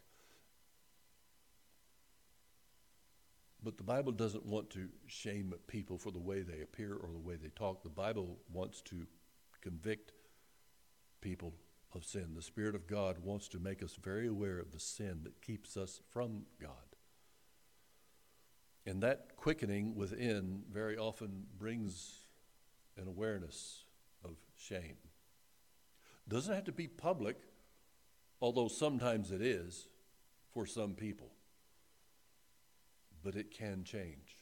But 3.64 3.78
the 3.78 3.84
Bible 3.84 4.12
doesn't 4.12 4.44
want 4.44 4.72
to 4.72 4.90
shame 5.06 5.54
people 5.68 6.00
for 6.00 6.10
the 6.10 6.20
way 6.20 6.42
they 6.42 6.62
appear 6.62 6.96
or 6.96 7.10
the 7.12 7.20
way 7.20 7.36
they 7.36 7.50
talk. 7.50 7.84
The 7.84 7.90
Bible 7.90 8.40
wants 8.52 8.82
to 8.86 9.06
convict 9.62 10.14
people 11.22 11.54
of 11.94 12.04
sin. 12.04 12.34
The 12.36 12.42
Spirit 12.42 12.76
of 12.76 12.88
God 12.88 13.20
wants 13.20 13.48
to 13.50 13.60
make 13.60 13.84
us 13.84 13.98
very 14.02 14.28
aware 14.28 14.60
of 14.60 14.72
the 14.72 14.80
sin 14.80 15.22
that 15.24 15.42
keeps 15.42 15.78
us 15.78 16.02
from 16.10 16.44
God. 16.60 16.96
And 18.86 19.02
that 19.04 19.36
quickening 19.36 19.96
within 19.96 20.64
very 20.72 20.98
often 20.98 21.46
brings 21.58 22.28
an 22.98 23.08
awareness 23.08 23.84
of 24.24 24.38
shame. 24.58 24.98
Doesn't 26.28 26.54
have 26.54 26.64
to 26.66 26.72
be 26.72 26.88
public, 26.88 27.38
although 28.42 28.68
sometimes 28.68 29.32
it 29.32 29.42
is 29.42 29.88
for 30.54 30.66
some 30.66 30.94
people. 30.94 31.32
But 33.24 33.36
it 33.36 33.52
can 33.52 33.84
change. 33.84 34.38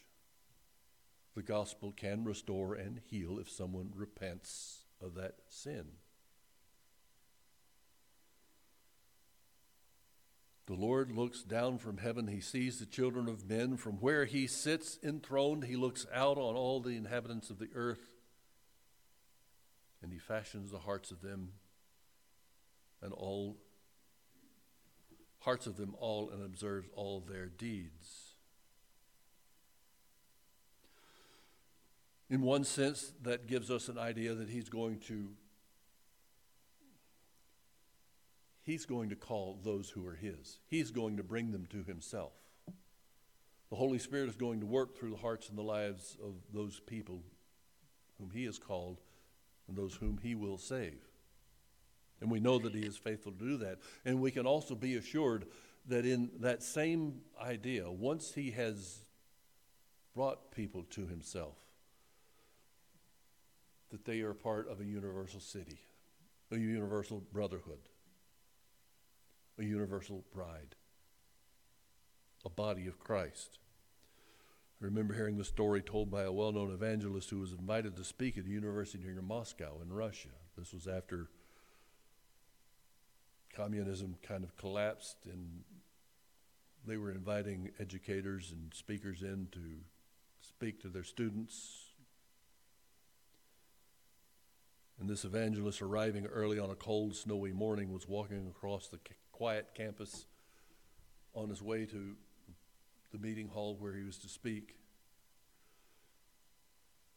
The 1.36 1.44
gospel 1.44 1.92
can 1.92 2.24
restore 2.24 2.76
and 2.76 3.02
heal 3.10 3.40
if 3.40 3.50
someone 3.50 3.92
repents 3.96 4.79
of 5.02 5.16
that 5.16 5.36
sin. 5.48 5.86
The 10.68 10.76
Lord 10.76 11.12
looks 11.12 11.42
down 11.42 11.80
from 11.80 11.98
heaven. 11.98 12.28
He 12.28 12.42
sees 12.42 12.78
the 12.78 12.86
children 12.86 13.28
of 13.28 13.50
men. 13.50 13.76
From 13.76 13.94
where 13.94 14.26
he 14.26 14.46
sits 14.46 15.00
enthroned, 15.04 15.64
he 15.64 15.76
looks 15.76 16.06
out 16.14 16.38
on 16.38 16.56
all 16.56 16.80
the 16.80 16.96
inhabitants 16.96 17.50
of 17.50 17.58
the 17.58 17.70
earth, 17.74 18.12
and 20.04 20.14
he 20.14 20.20
fashions 20.20 20.70
the 20.70 20.78
hearts 20.78 21.10
of 21.10 21.22
them 21.22 21.54
and 23.02 23.14
all 23.14 23.58
hearts 25.40 25.66
of 25.66 25.78
them 25.78 25.96
all 25.98 26.30
and 26.30 26.44
observes 26.44 26.88
all 26.94 27.22
their 27.22 27.48
deeds. 27.48 28.29
In 32.30 32.42
one 32.42 32.64
sense, 32.64 33.14
that 33.24 33.48
gives 33.48 33.72
us 33.72 33.90
an 33.90 33.98
idea 33.98 34.36
that 34.36 34.50
he's 34.50 34.70
going 34.70 35.00
to 35.08 35.30
he's 38.64 38.86
going 38.86 39.10
to 39.10 39.16
call 39.16 39.60
those 39.64 39.90
who 39.90 40.06
are 40.06 40.16
his. 40.16 40.60
He's 40.68 40.92
going 40.92 41.18
to 41.18 41.24
bring 41.24 41.52
them 41.52 41.66
to 41.72 41.84
himself. 41.84 42.34
The 43.72 43.76
Holy 43.76 43.98
Spirit 43.98 44.30
is 44.30 44.36
going 44.36 44.60
to 44.60 44.66
work 44.66 44.96
through 44.96 45.12
the 45.12 45.18
hearts 45.18 45.50
and 45.50 45.58
the 45.58 45.64
lives 45.64 46.18
of 46.24 46.36
those 46.54 46.80
people 46.80 47.24
whom 48.20 48.30
he 48.32 48.46
has 48.46 48.60
called 48.60 49.00
and 49.68 49.76
those 49.76 49.96
whom 49.96 50.20
he 50.22 50.36
will 50.36 50.58
save. 50.58 51.10
And 52.22 52.30
we 52.30 52.40
know 52.40 52.60
that 52.60 52.74
He 52.74 52.82
is 52.82 52.98
faithful 52.98 53.32
to 53.32 53.38
do 53.38 53.58
that. 53.58 53.80
And 54.06 54.20
we 54.20 54.32
can 54.32 54.46
also 54.46 54.76
be 54.76 54.96
assured 54.96 55.46
that 55.88 56.06
in 56.06 56.30
that 56.40 56.62
same 56.62 57.22
idea, 57.42 57.90
once 57.90 58.34
he 58.34 58.52
has 58.52 59.06
brought 60.14 60.52
people 60.52 60.84
to 60.92 61.08
himself, 61.08 61.56
that 63.92 64.06
they 64.06 64.22
are 64.22 64.34
part 64.34 64.70
of 64.70 64.80
a 64.80 64.86
universal 64.86 65.40
city, 65.40 65.80
a 66.52 66.58
universal 66.58 67.24
brotherhood, 67.32 67.90
a 69.58 69.64
universal 69.64 70.24
bride, 70.34 70.76
a 72.46 72.50
body 72.50 72.88
of 72.88 73.00
Christ. 73.00 73.60
I 74.82 74.86
remember 74.86 75.14
hearing 75.14 75.38
the 75.38 75.44
story 75.44 75.82
told 75.82 76.10
by 76.10 76.24
a 76.24 76.32
well 76.32 76.52
known 76.52 76.72
evangelist 76.72 77.30
who 77.30 77.40
was 77.40 77.52
invited 77.52 77.98
to 77.98 78.04
speak 78.04 78.38
at 78.38 78.46
a 78.46 78.50
university 78.50 79.04
near 79.04 79.22
Moscow 79.22 79.82
in 79.82 79.92
Russia. 79.92 80.30
This 80.58 80.74
was 80.74 80.88
after 80.88 81.28
communism 83.54 84.16
kind 84.24 84.44
of 84.44 84.56
collapsed, 84.56 85.18
and 85.26 85.64
they 86.88 86.96
were 86.96 87.12
inviting 87.12 87.72
educators 87.80 88.52
and 88.52 88.74
speakers 88.74 89.22
in 89.22 89.48
to 89.52 89.60
speak 90.40 90.82
to 90.82 90.88
their 90.88 91.04
students. 91.04 91.89
And 95.00 95.10
this 95.10 95.24
evangelist, 95.24 95.82
arriving 95.82 96.26
early 96.26 96.60
on 96.60 96.70
a 96.70 96.76
cold, 96.76 97.16
snowy 97.16 97.54
morning, 97.54 97.94
was 97.94 98.08
walking 98.08 98.48
across 98.48 98.88
the 98.88 99.00
quiet 99.32 99.70
campus 99.74 100.26
on 101.34 101.48
his 101.48 101.62
way 101.62 101.86
to 101.86 102.16
the 103.12 103.18
meeting 103.18 103.48
hall 103.48 103.78
where 103.80 103.94
he 103.94 104.04
was 104.04 104.18
to 104.18 104.28
speak. 104.28 104.76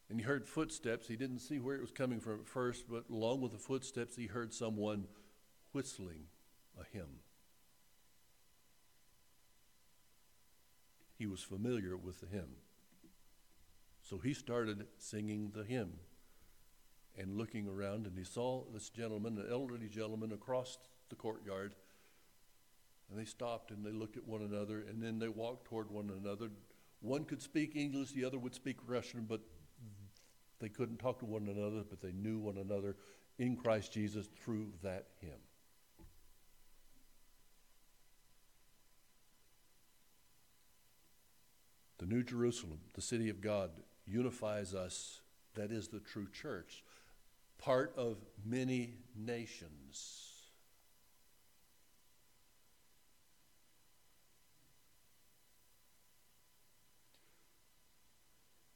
And 0.09 0.17
he 0.17 0.25
heard 0.25 0.47
footsteps. 0.47 1.07
He 1.07 1.17
didn't 1.17 1.39
see 1.39 1.59
where 1.59 1.75
it 1.75 1.81
was 1.81 1.91
coming 1.91 2.21
from 2.21 2.39
at 2.39 2.47
first, 2.47 2.85
but 2.89 3.09
along 3.09 3.41
with 3.41 3.51
the 3.51 3.57
footsteps, 3.57 4.15
he 4.15 4.27
heard 4.27 4.53
someone 4.53 5.07
whistling 5.73 6.27
a 6.79 6.85
hymn. 6.85 7.19
He 11.17 11.25
was 11.25 11.41
familiar 11.41 11.97
with 11.97 12.21
the 12.21 12.27
hymn. 12.27 12.55
So 14.01 14.19
he 14.19 14.33
started 14.33 14.85
singing 14.97 15.51
the 15.53 15.63
hymn 15.63 15.93
and 17.17 17.37
looking 17.37 17.67
around, 17.67 18.07
and 18.07 18.17
he 18.17 18.23
saw 18.23 18.63
this 18.73 18.89
gentleman, 18.89 19.37
an 19.37 19.47
elderly 19.51 19.87
gentleman, 19.87 20.31
across 20.31 20.77
the 21.09 21.15
courtyard 21.15 21.75
and 23.13 23.19
they 23.19 23.29
stopped 23.29 23.69
and 23.69 23.85
they 23.85 23.91
looked 23.91 24.17
at 24.17 24.27
one 24.27 24.41
another 24.41 24.83
and 24.89 25.01
then 25.01 25.19
they 25.19 25.27
walked 25.27 25.65
toward 25.65 25.91
one 25.91 26.11
another. 26.19 26.49
One 27.01 27.25
could 27.25 27.41
speak 27.41 27.75
English, 27.75 28.11
the 28.11 28.25
other 28.25 28.39
would 28.39 28.55
speak 28.55 28.77
Russian, 28.87 29.25
but 29.29 29.41
they 30.59 30.69
couldn't 30.69 30.97
talk 30.97 31.19
to 31.19 31.25
one 31.25 31.47
another, 31.47 31.83
but 31.87 32.01
they 32.01 32.11
knew 32.11 32.39
one 32.39 32.57
another 32.57 32.95
in 33.37 33.55
Christ 33.55 33.91
Jesus 33.91 34.27
through 34.43 34.71
that 34.81 35.07
hymn. 35.21 35.31
The 41.99 42.05
New 42.07 42.23
Jerusalem, 42.23 42.79
the 42.95 43.01
city 43.01 43.29
of 43.29 43.41
God, 43.41 43.69
unifies 44.07 44.73
us. 44.73 45.21
That 45.55 45.71
is 45.71 45.87
the 45.87 45.99
true 45.99 46.27
church, 46.33 46.83
part 47.63 47.93
of 47.97 48.17
many 48.45 48.95
nations. 49.15 50.31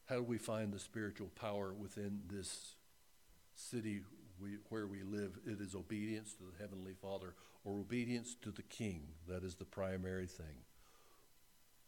How 0.05 0.15
do 0.15 0.23
we 0.23 0.37
find 0.37 0.71
the 0.71 0.79
spiritual 0.79 1.27
power 1.35 1.73
within 1.73 2.21
this 2.31 2.75
city 3.55 4.03
we, 4.41 4.51
where 4.69 4.87
we 4.87 5.03
live? 5.03 5.37
It 5.45 5.59
is 5.59 5.75
obedience 5.75 6.33
to 6.35 6.43
the 6.43 6.63
Heavenly 6.63 6.93
Father 6.93 7.33
or 7.65 7.79
obedience 7.79 8.35
to 8.43 8.51
the 8.51 8.61
King. 8.61 9.01
That 9.27 9.43
is 9.43 9.55
the 9.55 9.65
primary 9.65 10.27
thing. 10.27 10.63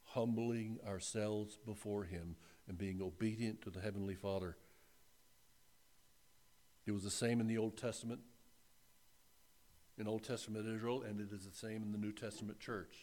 Humbling 0.03 0.79
ourselves 0.85 1.57
before 1.65 2.03
Him 2.03 2.35
and 2.67 2.77
being 2.77 3.01
obedient 3.01 3.61
to 3.61 3.69
the 3.69 3.79
Heavenly 3.79 4.15
Father. 4.15 4.57
It 6.89 6.93
was 6.93 7.03
the 7.03 7.11
same 7.11 7.39
in 7.39 7.45
the 7.45 7.59
Old 7.59 7.77
Testament, 7.77 8.19
in 9.99 10.07
Old 10.07 10.23
Testament 10.23 10.65
Israel, 10.67 11.03
and 11.03 11.21
it 11.21 11.31
is 11.31 11.45
the 11.45 11.55
same 11.55 11.83
in 11.83 11.91
the 11.91 11.99
New 11.99 12.11
Testament 12.11 12.59
church. 12.59 12.97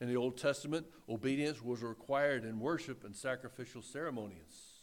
In 0.00 0.06
the 0.06 0.14
Old 0.14 0.38
Testament, 0.38 0.86
obedience 1.08 1.60
was 1.60 1.82
required 1.82 2.44
in 2.44 2.60
worship 2.60 3.02
and 3.02 3.16
sacrificial 3.16 3.82
ceremonies. 3.82 4.78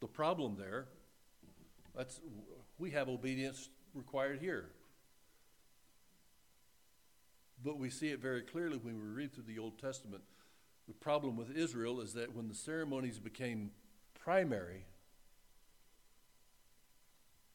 The 0.00 0.08
problem 0.08 0.56
there, 0.58 0.88
that's, 1.96 2.18
we 2.78 2.90
have 2.90 3.08
obedience 3.08 3.68
required 3.94 4.40
here. 4.40 4.70
But 7.64 7.78
we 7.78 7.90
see 7.90 8.08
it 8.08 8.18
very 8.18 8.42
clearly 8.42 8.78
when 8.78 8.96
we 8.96 9.08
read 9.08 9.32
through 9.32 9.44
the 9.44 9.60
Old 9.60 9.78
Testament. 9.78 10.24
The 10.88 10.94
problem 10.94 11.36
with 11.36 11.56
Israel 11.56 12.00
is 12.00 12.12
that 12.14 12.34
when 12.34 12.48
the 12.48 12.56
ceremonies 12.56 13.20
became 13.20 13.70
primary, 14.18 14.86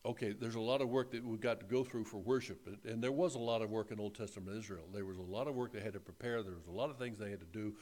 okay, 0.06 0.34
there's 0.34 0.56
a 0.56 0.62
lot 0.62 0.82
of 0.82 0.90
work 0.90 1.12
that 1.12 1.24
we've 1.24 1.42
got 1.42 1.60
to 1.60 1.66
go 1.66 1.84
through 1.84 2.06
for 2.06 2.18
worship, 2.18 2.68
and 2.86 3.04
there 3.04 3.12
was 3.12 3.36
a 3.36 3.40
lot 3.40 3.62
of 3.62 3.70
work 3.70 3.92
in 3.92 4.00
Old 4.00 4.16
Testament 4.16 4.58
Israel. 4.58 4.86
There 4.94 5.06
was 5.06 5.18
a 5.18 5.22
lot 5.22 5.48
of 5.48 5.56
work 5.56 5.74
they 5.74 5.82
had 5.82 5.94
to 5.94 6.00
prepare. 6.00 6.42
There 6.42 6.56
was 6.56 6.68
a 6.68 6.72
lot 6.72 6.90
of 6.90 6.98
things 6.98 7.20
they 7.20 7.30
had 7.30 7.40
to 7.40 7.46
do. 7.46 7.76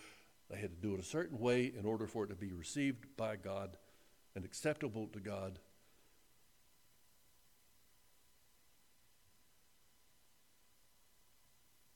They 0.49 0.57
had 0.57 0.71
to 0.71 0.87
do 0.87 0.93
it 0.95 0.99
a 0.99 1.03
certain 1.03 1.39
way 1.39 1.71
in 1.77 1.85
order 1.85 2.07
for 2.07 2.25
it 2.25 2.27
to 2.27 2.35
be 2.35 2.51
received 2.51 3.05
by 3.15 3.35
God 3.35 3.77
and 4.35 4.43
acceptable 4.43 5.07
to 5.07 5.19
God. 5.19 5.59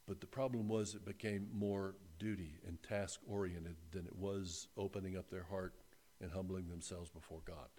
But 0.08 0.22
the 0.22 0.28
problem 0.28 0.68
was 0.68 0.94
it 0.94 1.06
became 1.06 1.48
more 1.54 1.96
duty 2.20 2.60
and 2.68 2.82
task 2.84 3.20
oriented 3.28 3.76
than 3.92 4.06
it 4.06 4.16
was 4.16 4.68
opening 4.78 5.18
up 5.18 5.30
their 5.30 5.44
heart 5.50 5.74
and 6.22 6.32
humbling 6.32 6.70
themselves 6.70 7.10
before 7.10 7.42
God. 7.46 7.70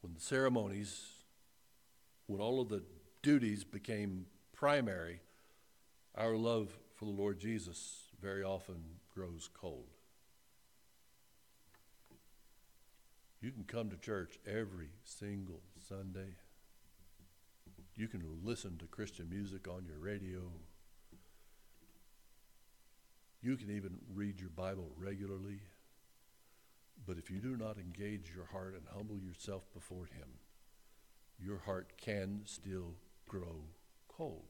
When 0.00 0.14
the 0.14 0.20
ceremonies, 0.20 1.04
when 2.26 2.40
all 2.40 2.60
of 2.60 2.68
the 2.68 2.82
duties 3.22 3.64
became 3.64 4.26
primary, 4.52 5.20
our 6.14 6.36
love 6.36 6.76
for 6.94 7.04
the 7.04 7.10
Lord 7.10 7.38
Jesus 7.38 8.08
very 8.20 8.42
often 8.42 8.82
grows 9.14 9.48
cold. 9.52 9.86
You 13.40 13.52
can 13.52 13.64
come 13.64 13.88
to 13.90 13.96
church 13.96 14.38
every 14.46 14.90
single 15.04 15.60
Sunday. 15.88 16.34
You 17.96 18.08
can 18.08 18.22
listen 18.42 18.78
to 18.78 18.86
Christian 18.86 19.28
music 19.30 19.68
on 19.68 19.84
your 19.86 19.98
radio. 19.98 20.40
You 23.40 23.56
can 23.56 23.70
even 23.70 23.98
read 24.12 24.40
your 24.40 24.50
Bible 24.50 24.90
regularly. 24.96 25.60
But 27.08 27.16
if 27.16 27.30
you 27.30 27.38
do 27.38 27.56
not 27.56 27.78
engage 27.78 28.30
your 28.36 28.44
heart 28.44 28.74
and 28.74 28.82
humble 28.94 29.18
yourself 29.18 29.62
before 29.72 30.04
Him, 30.04 30.28
your 31.42 31.56
heart 31.56 31.94
can 31.96 32.42
still 32.44 32.96
grow 33.26 33.62
cold. 34.08 34.44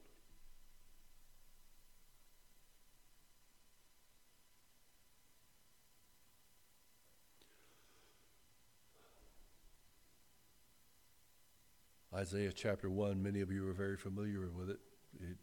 Isaiah 12.12 12.50
chapter 12.52 12.90
1, 12.90 13.22
many 13.22 13.40
of 13.40 13.52
you 13.52 13.68
are 13.68 13.72
very 13.72 13.96
familiar 13.96 14.50
with 14.50 14.70
it. 14.70 14.80
it. 15.20 15.36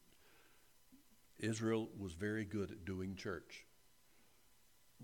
Israel 1.39 1.87
was 1.97 2.11
very 2.11 2.43
good 2.43 2.71
at 2.71 2.83
doing 2.83 3.15
church. 3.15 3.65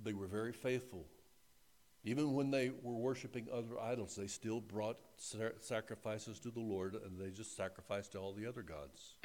They 0.04 0.12
were 0.12 0.28
very 0.28 0.52
faithful 0.52 1.06
even 2.04 2.34
when 2.34 2.50
they 2.50 2.72
were 2.82 2.96
worshiping 2.96 3.48
other 3.54 3.80
idols, 3.80 4.16
they 4.16 4.28
still 4.28 4.60
brought 4.60 4.98
sacrifices 5.60 6.40
to 6.40 6.50
the 6.50 6.60
Lord 6.60 6.96
and 6.96 7.20
they 7.20 7.30
just 7.30 7.56
sacrificed 7.56 8.14
to 8.14 8.20
all 8.20 8.34
the 8.34 8.48
other 8.48 8.64
gods. 8.64 9.16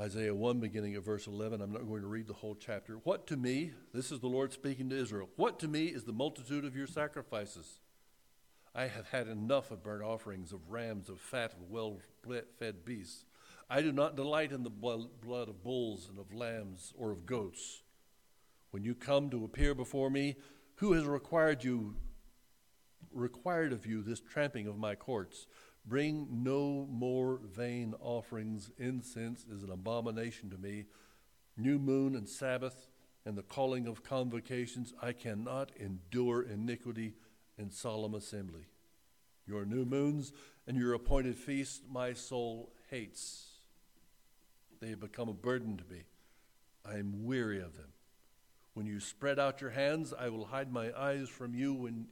Isaiah 0.00 0.34
1, 0.34 0.58
beginning 0.58 0.94
at 0.94 1.04
verse 1.04 1.26
11, 1.26 1.60
I'm 1.60 1.72
not 1.72 1.86
going 1.86 2.00
to 2.00 2.08
read 2.08 2.26
the 2.26 2.32
whole 2.32 2.54
chapter. 2.54 2.94
What 3.04 3.26
to 3.26 3.36
me, 3.36 3.72
this 3.92 4.10
is 4.10 4.20
the 4.20 4.26
Lord 4.26 4.52
speaking 4.52 4.88
to 4.90 4.98
Israel, 4.98 5.28
what 5.36 5.58
to 5.60 5.68
me 5.68 5.86
is 5.86 6.04
the 6.04 6.12
multitude 6.12 6.64
of 6.64 6.74
your 6.74 6.86
sacrifices? 6.86 7.78
I 8.74 8.86
have 8.86 9.08
had 9.08 9.28
enough 9.28 9.70
of 9.70 9.82
burnt 9.82 10.02
offerings, 10.02 10.52
of 10.52 10.70
rams, 10.70 11.10
of 11.10 11.20
fat, 11.20 11.52
of 11.52 11.70
well 11.70 11.98
fed 12.58 12.86
beasts. 12.86 13.26
I 13.68 13.82
do 13.82 13.92
not 13.92 14.16
delight 14.16 14.50
in 14.50 14.62
the 14.62 14.70
blood 14.70 15.48
of 15.48 15.62
bulls 15.62 16.08
and 16.08 16.18
of 16.18 16.34
lambs 16.34 16.94
or 16.96 17.12
of 17.12 17.26
goats. 17.26 17.81
When 18.72 18.84
you 18.84 18.94
come 18.94 19.28
to 19.30 19.44
appear 19.44 19.74
before 19.74 20.08
me, 20.08 20.36
who 20.76 20.94
has 20.94 21.04
required 21.04 21.62
you 21.62 21.94
required 23.12 23.74
of 23.74 23.84
you 23.84 24.02
this 24.02 24.20
tramping 24.20 24.66
of 24.66 24.78
my 24.78 24.94
courts? 24.94 25.46
Bring 25.84 26.26
no 26.30 26.86
more 26.90 27.40
vain 27.54 27.94
offerings. 28.00 28.70
Incense 28.78 29.44
is 29.44 29.62
an 29.62 29.70
abomination 29.70 30.48
to 30.50 30.56
me. 30.56 30.86
New 31.56 31.78
moon 31.78 32.16
and 32.16 32.26
Sabbath 32.26 32.88
and 33.26 33.36
the 33.36 33.42
calling 33.42 33.86
of 33.86 34.02
convocations. 34.02 34.94
I 35.02 35.12
cannot 35.12 35.70
endure 35.78 36.42
iniquity 36.42 37.12
and 37.58 37.70
solemn 37.70 38.14
assembly. 38.14 38.68
Your 39.46 39.66
new 39.66 39.84
moons 39.84 40.32
and 40.66 40.78
your 40.78 40.94
appointed 40.94 41.36
feasts 41.36 41.82
my 41.90 42.14
soul 42.14 42.72
hates. 42.90 43.50
They 44.80 44.88
have 44.88 45.00
become 45.00 45.28
a 45.28 45.34
burden 45.34 45.76
to 45.76 45.84
me. 45.92 46.04
I 46.86 46.96
am 46.96 47.26
weary 47.26 47.60
of 47.60 47.76
them. 47.76 47.92
When 48.74 48.86
you 48.86 49.00
spread 49.00 49.38
out 49.38 49.60
your 49.60 49.70
hands, 49.70 50.14
I 50.18 50.28
will 50.28 50.46
hide 50.46 50.72
my 50.72 50.92
eyes 50.98 51.28
from 51.28 51.54
you. 51.54 51.74
When, 51.74 52.06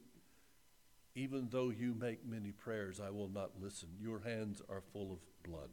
even 1.15 1.47
though 1.49 1.69
you 1.69 1.95
make 1.95 2.25
many 2.25 2.51
prayers, 2.51 2.99
I 2.99 3.09
will 3.09 3.29
not 3.29 3.51
listen. 3.59 3.89
Your 3.99 4.19
hands 4.19 4.61
are 4.69 4.83
full 4.93 5.11
of 5.11 5.19
blood. 5.43 5.69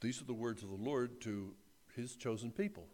These 0.00 0.20
are 0.20 0.26
the 0.26 0.34
words 0.34 0.62
of 0.62 0.68
the 0.68 0.74
Lord 0.74 1.20
to 1.22 1.54
his 1.94 2.16
chosen 2.16 2.50
people. 2.50 2.86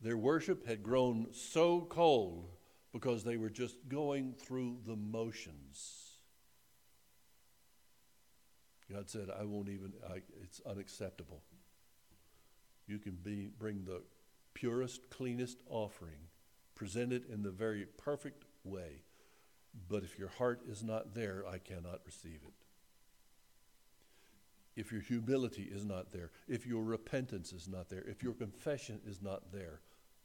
Their 0.00 0.16
worship 0.16 0.66
had 0.66 0.82
grown 0.82 1.28
so 1.32 1.82
cold 1.82 2.48
because 2.92 3.22
they 3.22 3.36
were 3.36 3.50
just 3.50 3.76
going 3.88 4.34
through 4.34 4.78
the 4.84 4.96
motions. 4.96 6.18
God 8.90 9.08
said, 9.08 9.28
I 9.30 9.44
won't 9.44 9.68
even, 9.68 9.92
I, 10.10 10.22
it's 10.42 10.60
unacceptable. 10.66 11.42
You 12.86 12.98
can 12.98 13.18
be, 13.22 13.50
bring 13.58 13.84
the 13.84 14.02
purest, 14.54 15.08
cleanest 15.10 15.58
offering, 15.68 16.28
present 16.74 17.12
it 17.12 17.24
in 17.32 17.42
the 17.42 17.50
very 17.50 17.86
perfect 17.96 18.44
way, 18.64 19.02
but 19.88 20.02
if 20.02 20.18
your 20.18 20.28
heart 20.28 20.60
is 20.68 20.82
not 20.82 21.14
there, 21.14 21.44
I 21.48 21.58
cannot 21.58 22.00
receive 22.04 22.40
it. 22.46 22.52
If 24.74 24.90
your 24.90 25.02
humility 25.02 25.68
is 25.70 25.84
not 25.84 26.12
there, 26.12 26.30
if 26.48 26.66
your 26.66 26.82
repentance 26.82 27.52
is 27.52 27.68
not 27.68 27.88
there, 27.88 28.04
if 28.06 28.22
your 28.22 28.32
confession 28.32 29.00
is 29.06 29.20
not 29.20 29.52
there, 29.52 29.80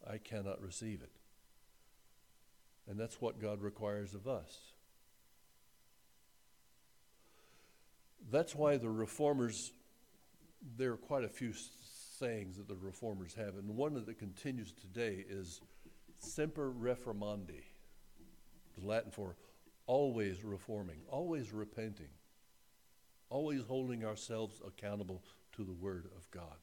I 0.09 0.17
cannot 0.17 0.61
receive 0.61 1.01
it. 1.01 1.11
And 2.89 2.97
that's 2.97 3.19
what 3.21 3.41
God 3.41 3.61
requires 3.61 4.13
of 4.13 4.27
us. 4.27 4.57
That's 8.31 8.55
why 8.55 8.77
the 8.77 8.89
reformers, 8.89 9.71
there 10.77 10.93
are 10.93 10.97
quite 10.97 11.23
a 11.23 11.29
few 11.29 11.53
sayings 12.17 12.57
that 12.57 12.67
the 12.67 12.75
reformers 12.75 13.33
have, 13.35 13.55
and 13.55 13.67
one 13.69 13.93
that 13.93 14.19
continues 14.19 14.71
today 14.71 15.23
is 15.29 15.61
semper 16.19 16.71
reformandi, 16.71 17.63
Latin 18.81 19.11
for 19.11 19.35
always 19.85 20.43
reforming, 20.43 20.97
always 21.09 21.51
repenting, 21.51 22.09
always 23.29 23.63
holding 23.63 24.03
ourselves 24.03 24.61
accountable 24.65 25.23
to 25.53 25.63
the 25.63 25.73
Word 25.73 26.09
of 26.15 26.29
God. 26.31 26.57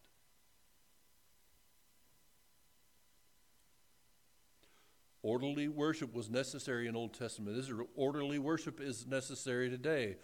Orderly 5.22 5.68
worship 5.68 6.12
was 6.14 6.28
necessary 6.28 6.86
in 6.86 6.94
Old 6.94 7.14
Testament. 7.14 7.56
This 7.56 7.72
orderly 7.96 8.38
worship 8.38 8.78
is 8.78 9.06
necessary 9.06 9.70
today. 9.70 10.16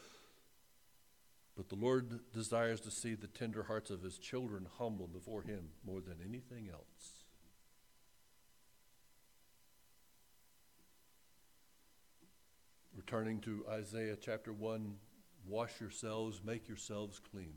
But 1.56 1.68
the 1.68 1.74
Lord 1.74 2.20
desires 2.32 2.80
to 2.82 2.90
see 2.90 3.14
the 3.14 3.26
tender 3.26 3.64
hearts 3.64 3.90
of 3.90 4.02
his 4.02 4.18
children 4.18 4.66
humble 4.78 5.06
before 5.06 5.42
him 5.42 5.70
more 5.84 6.00
than 6.00 6.16
anything 6.24 6.68
else. 6.72 7.24
Returning 12.96 13.40
to 13.40 13.64
Isaiah 13.70 14.16
chapter 14.20 14.52
1 14.52 14.94
wash 15.46 15.80
yourselves, 15.80 16.42
make 16.44 16.68
yourselves 16.68 17.18
clean. 17.18 17.54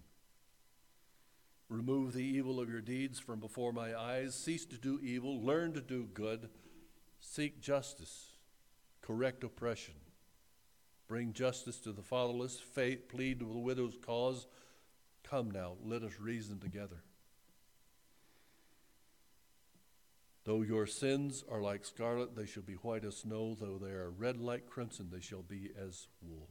Remove 1.70 2.14
the 2.14 2.24
evil 2.24 2.60
of 2.60 2.70
your 2.70 2.82
deeds 2.82 3.20
from 3.20 3.40
before 3.40 3.74
my 3.74 3.98
eyes. 3.98 4.36
Cease 4.36 4.66
to 4.66 4.78
do 4.78 5.00
evil. 5.02 5.42
Learn 5.42 5.74
to 5.74 5.82
do 5.82 6.08
good. 6.14 6.50
Seek 7.20 7.62
justice, 7.62 8.34
correct 9.02 9.44
oppression, 9.44 9.96
bring 11.14 11.32
justice 11.32 11.78
to 11.78 11.92
the 11.92 12.02
fatherless, 12.02 12.60
faith, 12.60 13.08
plead 13.08 13.38
to 13.38 13.46
the 13.46 13.60
widow's 13.60 13.96
cause. 14.04 14.48
Come 15.24 15.52
now, 15.52 15.74
let 15.86 16.02
us 16.02 16.14
reason 16.20 16.58
together. 16.58 17.04
Though 20.44 20.64
your 20.64 20.88
sins 20.88 21.44
are 21.52 21.62
like 21.62 21.86
scarlet, 21.86 22.36
they 22.36 22.48
shall 22.48 22.64
be 22.64 22.74
white 22.74 23.06
as 23.06 23.18
snow. 23.18 23.54
Though 23.54 23.78
they 23.78 23.92
are 23.92 24.10
red 24.10 24.40
like 24.40 24.68
crimson, 24.68 25.10
they 25.12 25.20
shall 25.20 25.44
be 25.44 25.70
as 25.80 26.08
wool. 26.20 26.50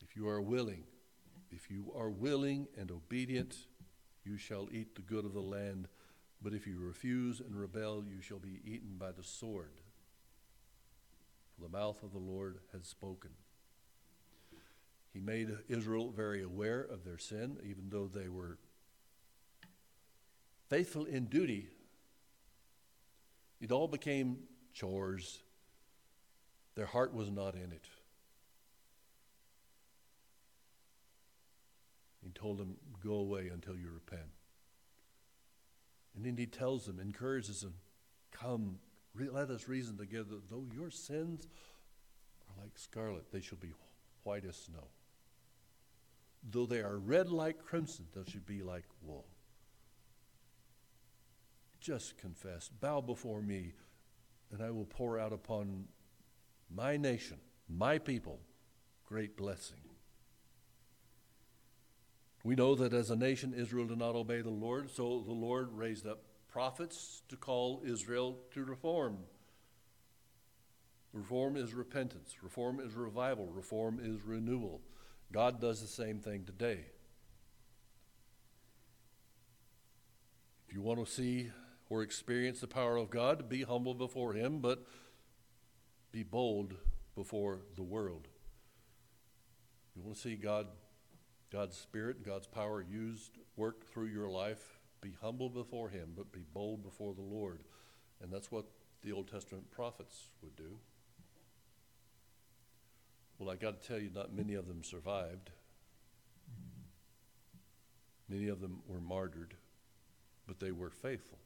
If 0.00 0.16
you 0.16 0.28
are 0.28 0.42
willing, 0.42 0.82
if 1.52 1.70
you 1.70 1.92
are 1.96 2.10
willing 2.10 2.66
and 2.76 2.90
obedient, 2.90 3.58
you 4.24 4.38
shall 4.38 4.66
eat 4.72 4.96
the 4.96 5.02
good 5.02 5.24
of 5.24 5.34
the 5.34 5.40
land 5.40 5.86
but 6.40 6.54
if 6.54 6.66
you 6.66 6.78
refuse 6.78 7.40
and 7.40 7.58
rebel, 7.58 8.04
you 8.08 8.20
shall 8.20 8.38
be 8.38 8.60
eaten 8.64 8.96
by 8.96 9.10
the 9.10 9.24
sword. 9.24 9.80
The 11.60 11.68
mouth 11.68 12.02
of 12.02 12.12
the 12.12 12.18
Lord 12.18 12.58
has 12.72 12.86
spoken. 12.86 13.30
He 15.12 15.20
made 15.20 15.50
Israel 15.68 16.10
very 16.10 16.42
aware 16.42 16.80
of 16.80 17.04
their 17.04 17.18
sin, 17.18 17.58
even 17.64 17.88
though 17.88 18.06
they 18.06 18.28
were 18.28 18.58
faithful 20.68 21.04
in 21.04 21.24
duty. 21.26 21.68
It 23.60 23.72
all 23.72 23.88
became 23.88 24.38
chores. 24.72 25.40
Their 26.76 26.86
heart 26.86 27.12
was 27.12 27.30
not 27.30 27.54
in 27.54 27.72
it. 27.72 27.88
He 32.22 32.30
told 32.30 32.58
them, 32.58 32.76
Go 33.02 33.14
away 33.14 33.48
until 33.52 33.76
you 33.76 33.90
repent. 33.92 34.30
And 36.14 36.26
then 36.26 36.36
he 36.36 36.46
tells 36.46 36.84
them, 36.84 36.98
encourages 36.98 37.60
them, 37.60 37.74
come, 38.32 38.80
re- 39.14 39.30
let 39.30 39.50
us 39.50 39.68
reason 39.68 39.96
together. 39.96 40.36
Though 40.50 40.66
your 40.74 40.90
sins 40.90 41.46
are 42.48 42.62
like 42.62 42.76
scarlet, 42.78 43.30
they 43.32 43.40
shall 43.40 43.58
be 43.58 43.72
white 44.22 44.44
as 44.44 44.56
snow. 44.56 44.88
Though 46.48 46.66
they 46.66 46.80
are 46.80 46.98
red 46.98 47.30
like 47.30 47.64
crimson, 47.64 48.06
they 48.14 48.30
shall 48.30 48.40
be 48.46 48.62
like 48.62 48.84
wool. 49.02 49.26
Just 51.80 52.18
confess, 52.18 52.68
bow 52.68 53.00
before 53.00 53.40
me, 53.40 53.72
and 54.50 54.62
I 54.62 54.70
will 54.70 54.84
pour 54.84 55.18
out 55.18 55.32
upon 55.32 55.86
my 56.74 56.96
nation, 56.96 57.38
my 57.68 57.98
people, 57.98 58.40
great 59.06 59.36
blessing. 59.36 59.78
We 62.44 62.54
know 62.54 62.74
that 62.76 62.92
as 62.92 63.10
a 63.10 63.16
nation, 63.16 63.52
Israel 63.54 63.86
did 63.86 63.98
not 63.98 64.14
obey 64.14 64.40
the 64.40 64.50
Lord, 64.50 64.90
so 64.90 65.22
the 65.26 65.32
Lord 65.32 65.72
raised 65.72 66.06
up 66.06 66.22
prophets 66.48 67.22
to 67.28 67.36
call 67.36 67.82
Israel 67.84 68.38
to 68.52 68.64
reform. 68.64 69.18
Reform 71.12 71.56
is 71.56 71.74
repentance, 71.74 72.36
reform 72.42 72.80
is 72.80 72.94
revival, 72.94 73.46
reform 73.46 74.00
is 74.02 74.22
renewal. 74.22 74.80
God 75.32 75.60
does 75.60 75.80
the 75.80 75.86
same 75.86 76.20
thing 76.20 76.44
today. 76.44 76.86
If 80.66 80.74
you 80.74 80.82
want 80.82 81.04
to 81.04 81.10
see 81.10 81.50
or 81.88 82.02
experience 82.02 82.60
the 82.60 82.66
power 82.66 82.96
of 82.96 83.10
God, 83.10 83.48
be 83.48 83.62
humble 83.62 83.94
before 83.94 84.34
Him, 84.34 84.60
but 84.60 84.86
be 86.12 86.22
bold 86.22 86.74
before 87.14 87.60
the 87.76 87.82
world. 87.82 88.28
You 89.96 90.02
want 90.02 90.16
to 90.16 90.22
see 90.22 90.36
God 90.36 90.66
God's 91.50 91.76
Spirit, 91.76 92.24
God's 92.24 92.46
power 92.46 92.82
used, 92.82 93.38
work 93.56 93.90
through 93.90 94.08
your 94.08 94.28
life. 94.28 94.77
Be 95.00 95.14
humble 95.20 95.48
before 95.48 95.88
Him, 95.88 96.12
but 96.16 96.32
be 96.32 96.44
bold 96.52 96.82
before 96.82 97.14
the 97.14 97.22
Lord. 97.22 97.62
And 98.22 98.32
that's 98.32 98.50
what 98.50 98.66
the 99.02 99.12
Old 99.12 99.30
Testament 99.30 99.70
prophets 99.70 100.28
would 100.42 100.56
do. 100.56 100.78
Well, 103.38 103.50
I 103.50 103.56
got 103.56 103.80
to 103.80 103.88
tell 103.88 103.98
you, 103.98 104.10
not 104.12 104.34
many 104.34 104.54
of 104.54 104.66
them 104.66 104.82
survived. 104.82 105.50
Many 108.28 108.48
of 108.48 108.60
them 108.60 108.80
were 108.86 109.00
martyred, 109.00 109.54
but 110.46 110.58
they 110.58 110.72
were 110.72 110.90
faithful. 110.90 111.38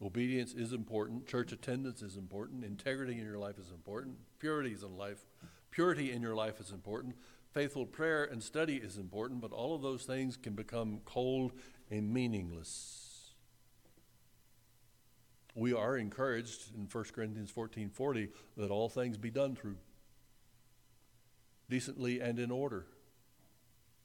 Obedience 0.00 0.52
is 0.52 0.72
important. 0.72 1.26
Church 1.26 1.52
attendance 1.52 2.02
is 2.02 2.16
important. 2.16 2.64
Integrity 2.64 3.18
in 3.18 3.24
your 3.24 3.38
life 3.38 3.58
is 3.58 3.70
important. 3.70 4.16
Purity 4.38 4.76
in 4.80 4.96
life, 4.96 5.24
purity 5.70 6.12
in 6.12 6.22
your 6.22 6.34
life 6.34 6.60
is 6.60 6.70
important. 6.70 7.16
Faithful 7.58 7.86
prayer 7.86 8.22
and 8.22 8.40
study 8.40 8.76
is 8.76 8.98
important, 8.98 9.40
but 9.40 9.50
all 9.50 9.74
of 9.74 9.82
those 9.82 10.04
things 10.04 10.36
can 10.36 10.52
become 10.52 11.00
cold 11.04 11.50
and 11.90 12.14
meaningless. 12.14 13.32
We 15.56 15.72
are 15.72 15.96
encouraged 15.96 16.72
in 16.76 16.86
1 16.86 17.12
Corinthians 17.12 17.50
14:40 17.50 18.28
that 18.56 18.70
all 18.70 18.88
things 18.88 19.18
be 19.18 19.32
done 19.32 19.56
through 19.56 19.76
decently 21.68 22.20
and 22.20 22.38
in 22.38 22.52
order. 22.52 22.86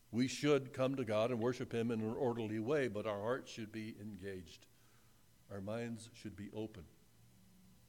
We 0.10 0.28
should 0.28 0.74
come 0.74 0.96
to 0.96 1.06
God 1.06 1.30
and 1.30 1.40
worship 1.40 1.72
Him 1.72 1.92
in 1.92 2.02
an 2.02 2.16
orderly 2.16 2.58
way, 2.58 2.88
but 2.88 3.06
our 3.06 3.22
hearts 3.22 3.52
should 3.52 3.72
be 3.72 3.96
engaged. 4.02 4.66
Our 5.52 5.62
minds 5.62 6.10
should 6.16 6.36
be 6.36 6.50
open 6.56 6.86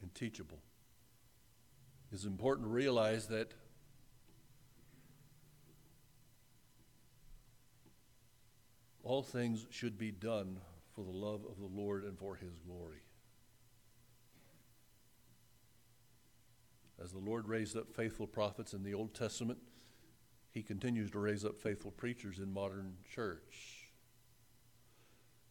and 0.03 0.15
teachable. 0.15 0.61
It's 2.13 2.27
important 2.27 2.67
to 2.67 2.71
realize 2.71 3.29
that 3.29 3.55
all 9.05 9.23
things 9.23 9.67
should 9.71 9.99
be 9.99 10.11
done 10.11 10.59
for 10.95 11.05
the 11.05 11.11
love 11.11 11.43
of 11.49 11.59
the 11.59 11.67
Lord 11.67 12.05
and 12.05 12.19
for 12.19 12.37
his 12.37 12.57
glory. 12.67 13.03
As 17.03 17.13
the 17.13 17.19
Lord 17.19 17.49
raised 17.49 17.77
up 17.77 17.93
faithful 17.95 18.27
prophets 18.27 18.73
in 18.73 18.83
the 18.83 18.95
Old 18.95 19.15
Testament, 19.15 19.59
he 20.51 20.63
continues 20.63 21.11
to 21.11 21.19
raise 21.19 21.45
up 21.45 21.61
faithful 21.61 21.91
preachers 21.91 22.39
in 22.39 22.53
modern 22.53 22.95
church. 23.15 23.91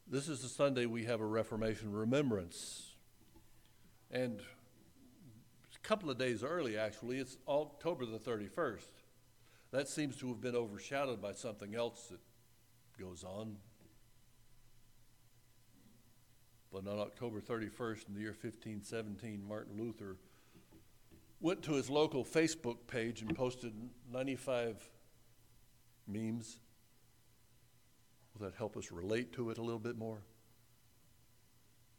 This 0.07 0.27
is 0.27 0.41
the 0.41 0.49
Sunday 0.49 0.85
we 0.85 1.03
have 1.03 1.21
a 1.21 1.25
Reformation 1.25 1.91
remembrance. 1.91 2.95
And 4.09 4.39
a 4.39 5.87
couple 5.87 6.09
of 6.09 6.17
days 6.17 6.43
early, 6.43 6.77
actually, 6.77 7.19
it's 7.19 7.37
October 7.47 8.05
the 8.05 8.19
31st. 8.19 8.87
That 9.71 9.87
seems 9.89 10.15
to 10.17 10.29
have 10.29 10.41
been 10.41 10.55
overshadowed 10.55 11.21
by 11.21 11.33
something 11.33 11.75
else 11.75 12.07
that 12.07 12.19
goes 12.99 13.23
on. 13.23 13.57
But 16.71 16.87
on 16.87 16.99
October 16.99 17.39
31st, 17.39 18.07
in 18.07 18.15
the 18.15 18.21
year 18.21 18.35
1517, 18.39 19.43
Martin 19.47 19.77
Luther 19.77 20.17
went 21.39 21.61
to 21.63 21.73
his 21.73 21.89
local 21.89 22.25
Facebook 22.25 22.77
page 22.87 23.21
and 23.21 23.35
posted 23.35 23.73
95 24.11 24.77
memes. 26.07 26.57
Will 28.33 28.47
that 28.47 28.55
help 28.57 28.75
us 28.75 28.91
relate 28.91 29.33
to 29.33 29.51
it 29.51 29.57
a 29.57 29.61
little 29.61 29.79
bit 29.79 29.97
more? 29.97 30.23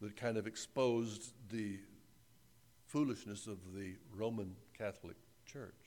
That 0.00 0.16
kind 0.16 0.36
of 0.36 0.46
exposed 0.46 1.34
the 1.50 1.78
foolishness 2.86 3.46
of 3.46 3.58
the 3.74 3.94
Roman 4.12 4.56
Catholic 4.76 5.16
Church. 5.46 5.83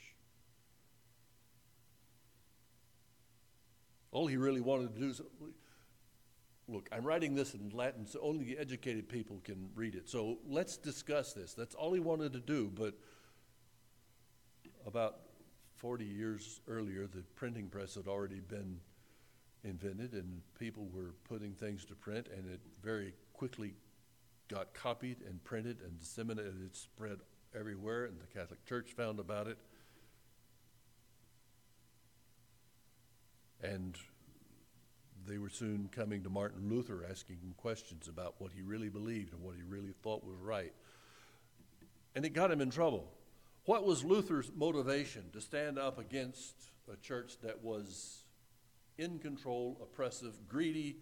All 4.17 4.25
he 4.25 4.35
really 4.35 4.61
wanted 4.61 4.95
to 4.95 4.99
do 4.99 5.09
is 5.11 5.21
look, 6.67 6.89
I'm 6.91 7.03
writing 7.03 7.35
this 7.35 7.53
in 7.53 7.69
Latin 7.69 8.07
so 8.07 8.19
only 8.23 8.57
educated 8.57 9.07
people 9.07 9.39
can 9.43 9.69
read 9.75 9.93
it. 9.93 10.09
So 10.09 10.39
let's 10.49 10.75
discuss 10.75 11.33
this. 11.33 11.53
That's 11.53 11.75
all 11.75 11.93
he 11.93 11.99
wanted 11.99 12.33
to 12.33 12.39
do, 12.39 12.71
but 12.73 12.95
about 14.87 15.17
40 15.75 16.03
years 16.03 16.61
earlier, 16.67 17.05
the 17.05 17.21
printing 17.35 17.67
press 17.67 17.93
had 17.93 18.07
already 18.07 18.39
been 18.39 18.79
invented, 19.63 20.13
and 20.13 20.41
people 20.57 20.89
were 20.91 21.13
putting 21.29 21.53
things 21.53 21.85
to 21.85 21.93
print, 21.93 22.27
and 22.35 22.51
it 22.51 22.61
very 22.81 23.13
quickly 23.33 23.75
got 24.47 24.73
copied 24.73 25.17
and 25.29 25.43
printed 25.43 25.77
and 25.85 25.99
disseminated. 25.99 26.55
It 26.65 26.75
spread 26.75 27.19
everywhere, 27.55 28.05
and 28.05 28.19
the 28.19 28.25
Catholic 28.25 28.65
Church 28.65 28.93
found 28.93 29.19
about 29.19 29.45
it. 29.45 29.59
And 33.61 33.97
they 35.25 35.37
were 35.37 35.49
soon 35.49 35.89
coming 35.91 36.23
to 36.23 36.29
Martin 36.29 36.69
Luther 36.69 37.05
asking 37.09 37.37
him 37.37 37.53
questions 37.57 38.07
about 38.07 38.35
what 38.37 38.51
he 38.53 38.61
really 38.61 38.89
believed 38.89 39.33
and 39.33 39.41
what 39.41 39.55
he 39.55 39.63
really 39.63 39.93
thought 40.03 40.23
was 40.23 40.37
right. 40.39 40.73
And 42.15 42.25
it 42.25 42.29
got 42.29 42.51
him 42.51 42.61
in 42.61 42.69
trouble. 42.69 43.11
What 43.65 43.85
was 43.85 44.03
Luther's 44.03 44.49
motivation 44.55 45.25
to 45.33 45.41
stand 45.41 45.77
up 45.77 45.99
against 45.99 46.55
a 46.91 46.95
church 46.95 47.33
that 47.41 47.61
was 47.61 48.23
in 48.97 49.19
control, 49.19 49.77
oppressive, 49.81 50.47
greedy, 50.47 50.97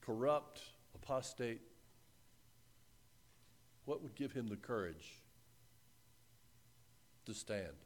corrupt, 0.00 0.62
apostate? 0.94 1.60
What 3.84 4.02
would 4.02 4.14
give 4.14 4.32
him 4.32 4.48
the 4.48 4.56
courage 4.56 5.22
to 7.26 7.34
stand? 7.34 7.83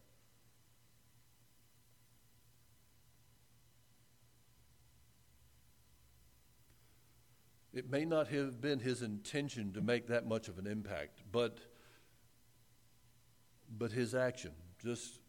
It 7.79 7.89
may 7.89 8.05
not 8.05 8.27
have 8.27 8.61
been 8.61 8.81
his 8.81 9.03
intention 9.03 9.73
to 9.75 9.81
make 9.81 10.09
that 10.09 10.27
much 10.27 10.49
of 10.49 10.59
an 10.59 10.67
impact, 10.67 11.21
but 11.31 11.59
but 13.71 13.93
his 13.93 14.17
action, 14.17 14.51
just 14.83 15.21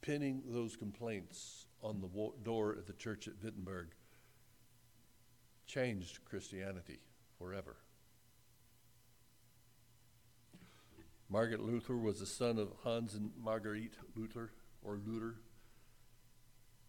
pinning 0.00 0.42
those 0.48 0.74
complaints 0.74 1.66
on 1.80 2.00
the 2.00 2.08
door 2.42 2.74
at 2.76 2.88
the 2.88 2.92
church 2.92 3.28
at 3.28 3.34
Wittenberg, 3.40 3.90
changed 5.68 6.24
Christianity 6.24 6.98
forever. 7.38 7.76
Margaret 11.28 11.60
Luther 11.60 11.96
was 11.96 12.18
the 12.18 12.26
son 12.26 12.58
of 12.58 12.72
Hans 12.82 13.14
and 13.14 13.30
Marguerite 13.40 13.94
Luther, 14.16 14.50
or 14.82 14.98
Luther. 15.06 15.36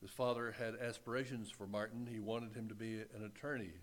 His 0.02 0.10
father 0.10 0.56
had 0.58 0.74
aspirations 0.82 1.52
for 1.52 1.67
Martin. 1.67 2.08
He 2.12 2.20
wanted 2.20 2.56
him 2.56 2.67
to 2.70 2.74
be 2.74 2.96
an 2.96 3.24
attorney, 3.24 3.74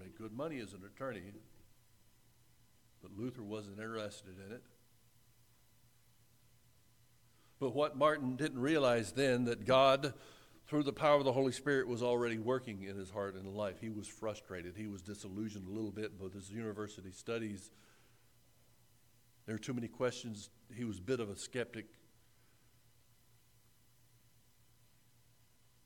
make 0.00 0.16
good 0.16 0.32
money 0.32 0.58
as 0.58 0.72
an 0.72 0.80
attorney, 0.84 1.32
but 3.02 3.10
Luther 3.16 3.42
wasn't 3.42 3.78
interested 3.78 4.36
in 4.46 4.52
it. 4.52 4.62
But 7.58 7.74
what 7.74 7.96
Martin 7.96 8.36
didn't 8.36 8.60
realize 8.60 9.12
then 9.12 9.44
that 9.44 9.64
God, 9.64 10.14
through 10.66 10.82
the 10.82 10.92
power 10.92 11.16
of 11.16 11.24
the 11.24 11.32
Holy 11.32 11.52
Spirit, 11.52 11.86
was 11.86 12.02
already 12.02 12.38
working 12.38 12.82
in 12.82 12.96
his 12.96 13.10
heart 13.10 13.36
and 13.36 13.46
life. 13.54 13.76
He 13.80 13.88
was 13.88 14.08
frustrated. 14.08 14.74
He 14.76 14.88
was 14.88 15.00
disillusioned 15.00 15.68
a 15.68 15.70
little 15.70 15.92
bit 15.92 16.12
with 16.18 16.34
his 16.34 16.50
university 16.50 17.12
studies. 17.12 17.70
There 19.46 19.54
were 19.54 19.60
too 19.60 19.74
many 19.74 19.88
questions. 19.88 20.50
He 20.74 20.84
was 20.84 20.98
a 20.98 21.02
bit 21.02 21.20
of 21.20 21.30
a 21.30 21.36
skeptic. 21.36 21.86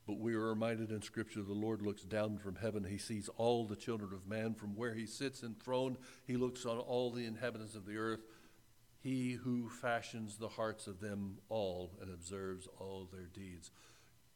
But 0.07 0.19
we 0.19 0.33
are 0.33 0.49
reminded 0.49 0.89
in 0.89 1.01
Scripture 1.01 1.43
the 1.43 1.53
Lord 1.53 1.81
looks 1.81 2.03
down 2.03 2.37
from 2.39 2.55
heaven. 2.55 2.85
He 2.85 2.97
sees 2.97 3.29
all 3.37 3.65
the 3.65 3.75
children 3.75 4.13
of 4.13 4.25
man 4.25 4.55
from 4.55 4.75
where 4.75 4.93
he 4.93 5.05
sits 5.05 5.43
enthroned. 5.43 5.97
He 6.25 6.37
looks 6.37 6.65
on 6.65 6.77
all 6.77 7.11
the 7.11 7.25
inhabitants 7.25 7.75
of 7.75 7.85
the 7.85 7.97
earth 7.97 8.21
he 9.07 9.33
who 9.33 9.69
fashions 9.69 10.37
the 10.37 10.49
hearts 10.49 10.87
of 10.87 10.99
them 10.99 11.37
all 11.49 11.91
and 12.01 12.13
observes 12.13 12.67
all 12.79 13.07
their 13.11 13.27
deeds. 13.27 13.71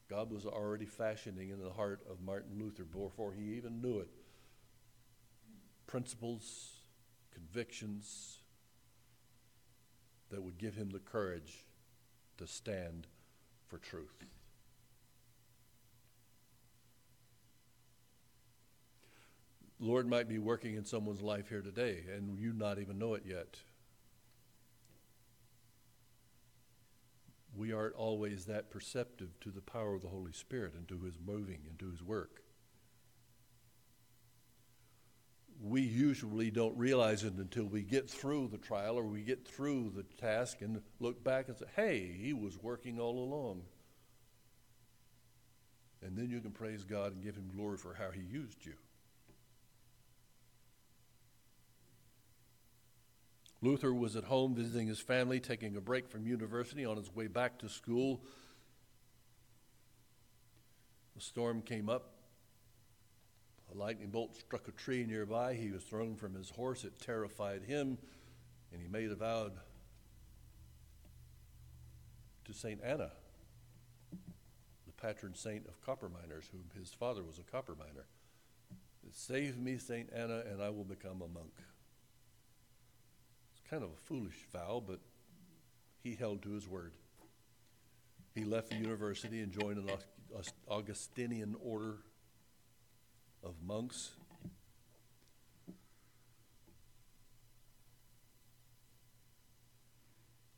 God 0.09 0.31
was 0.31 0.45
already 0.45 0.85
fashioning 0.85 1.49
in 1.49 1.61
the 1.61 1.71
heart 1.71 2.01
of 2.09 2.21
Martin 2.21 2.57
Luther 2.59 2.83
before 2.83 3.33
he 3.33 3.55
even 3.55 3.81
knew 3.81 3.99
it 3.99 4.09
principles, 5.87 6.75
convictions 7.33 8.37
that 10.29 10.41
would 10.41 10.57
give 10.57 10.75
him 10.75 10.89
the 10.91 10.99
courage 10.99 11.65
to 12.37 12.47
stand 12.47 13.07
for 13.67 13.77
truth. 13.77 14.23
Lord 19.81 20.07
might 20.07 20.29
be 20.29 20.37
working 20.37 20.75
in 20.75 20.85
someone's 20.85 21.21
life 21.21 21.49
here 21.49 21.61
today, 21.61 22.03
and 22.15 22.39
you 22.39 22.53
not 22.53 22.79
even 22.79 22.97
know 22.97 23.15
it 23.15 23.23
yet. 23.25 23.57
we 27.55 27.73
aren't 27.73 27.95
always 27.95 28.45
that 28.45 28.69
perceptive 28.69 29.39
to 29.41 29.49
the 29.49 29.61
power 29.61 29.95
of 29.95 30.01
the 30.01 30.07
Holy 30.07 30.31
Spirit 30.31 30.73
and 30.75 30.87
to 30.87 30.99
his 30.99 31.17
moving 31.25 31.59
and 31.67 31.77
to 31.79 31.89
his 31.89 32.01
work. 32.01 32.41
We 35.61 35.81
usually 35.81 36.49
don't 36.49 36.75
realize 36.75 37.23
it 37.23 37.33
until 37.33 37.65
we 37.65 37.83
get 37.83 38.09
through 38.09 38.47
the 38.47 38.57
trial 38.57 38.97
or 38.97 39.03
we 39.03 39.21
get 39.21 39.47
through 39.47 39.91
the 39.95 40.03
task 40.19 40.61
and 40.61 40.81
look 40.99 41.23
back 41.23 41.49
and 41.49 41.57
say, 41.57 41.65
hey, 41.75 42.17
he 42.19 42.33
was 42.33 42.57
working 42.57 42.99
all 42.99 43.19
along. 43.19 43.61
And 46.01 46.17
then 46.17 46.31
you 46.31 46.39
can 46.39 46.51
praise 46.51 46.83
God 46.83 47.13
and 47.13 47.23
give 47.23 47.35
him 47.35 47.51
glory 47.55 47.77
for 47.77 47.93
how 47.93 48.09
he 48.09 48.21
used 48.21 48.65
you. 48.65 48.73
Luther 53.61 53.93
was 53.93 54.15
at 54.15 54.23
home 54.23 54.55
visiting 54.55 54.87
his 54.87 54.99
family, 54.99 55.39
taking 55.39 55.75
a 55.75 55.81
break 55.81 56.09
from 56.09 56.25
university 56.25 56.83
on 56.83 56.97
his 56.97 57.13
way 57.13 57.27
back 57.27 57.59
to 57.59 57.69
school. 57.69 58.21
A 61.15 61.21
storm 61.21 61.61
came 61.61 61.87
up. 61.87 62.15
A 63.73 63.77
lightning 63.77 64.09
bolt 64.09 64.35
struck 64.35 64.67
a 64.67 64.71
tree 64.71 65.05
nearby. 65.05 65.53
He 65.53 65.71
was 65.71 65.83
thrown 65.83 66.15
from 66.15 66.33
his 66.33 66.49
horse. 66.49 66.83
It 66.83 66.99
terrified 66.99 67.63
him, 67.63 67.99
and 68.71 68.81
he 68.81 68.87
made 68.87 69.11
a 69.11 69.15
vow 69.15 69.51
to 72.45 72.53
St. 72.53 72.81
Anna, 72.83 73.11
the 74.11 74.91
patron 74.97 75.35
saint 75.35 75.67
of 75.67 75.79
copper 75.81 76.09
miners, 76.09 76.49
whom 76.51 76.63
his 76.77 76.91
father 76.91 77.23
was 77.23 77.37
a 77.37 77.43
copper 77.43 77.75
miner. 77.77 78.07
Save 79.13 79.57
me, 79.57 79.77
St. 79.77 80.09
Anna, 80.13 80.41
and 80.49 80.61
I 80.61 80.69
will 80.69 80.85
become 80.85 81.21
a 81.21 81.27
monk 81.27 81.51
kind 83.71 83.83
of 83.83 83.89
a 83.89 84.01
foolish 84.05 84.35
vow, 84.51 84.83
but 84.85 84.99
he 86.03 86.13
held 86.13 86.41
to 86.41 86.49
his 86.49 86.67
word. 86.67 86.91
He 88.35 88.43
left 88.43 88.69
the 88.69 88.75
university 88.75 89.39
and 89.39 89.49
joined 89.49 89.77
an 89.77 89.89
Augustinian 90.69 91.55
order 91.63 91.99
of 93.41 93.53
monks. 93.65 94.11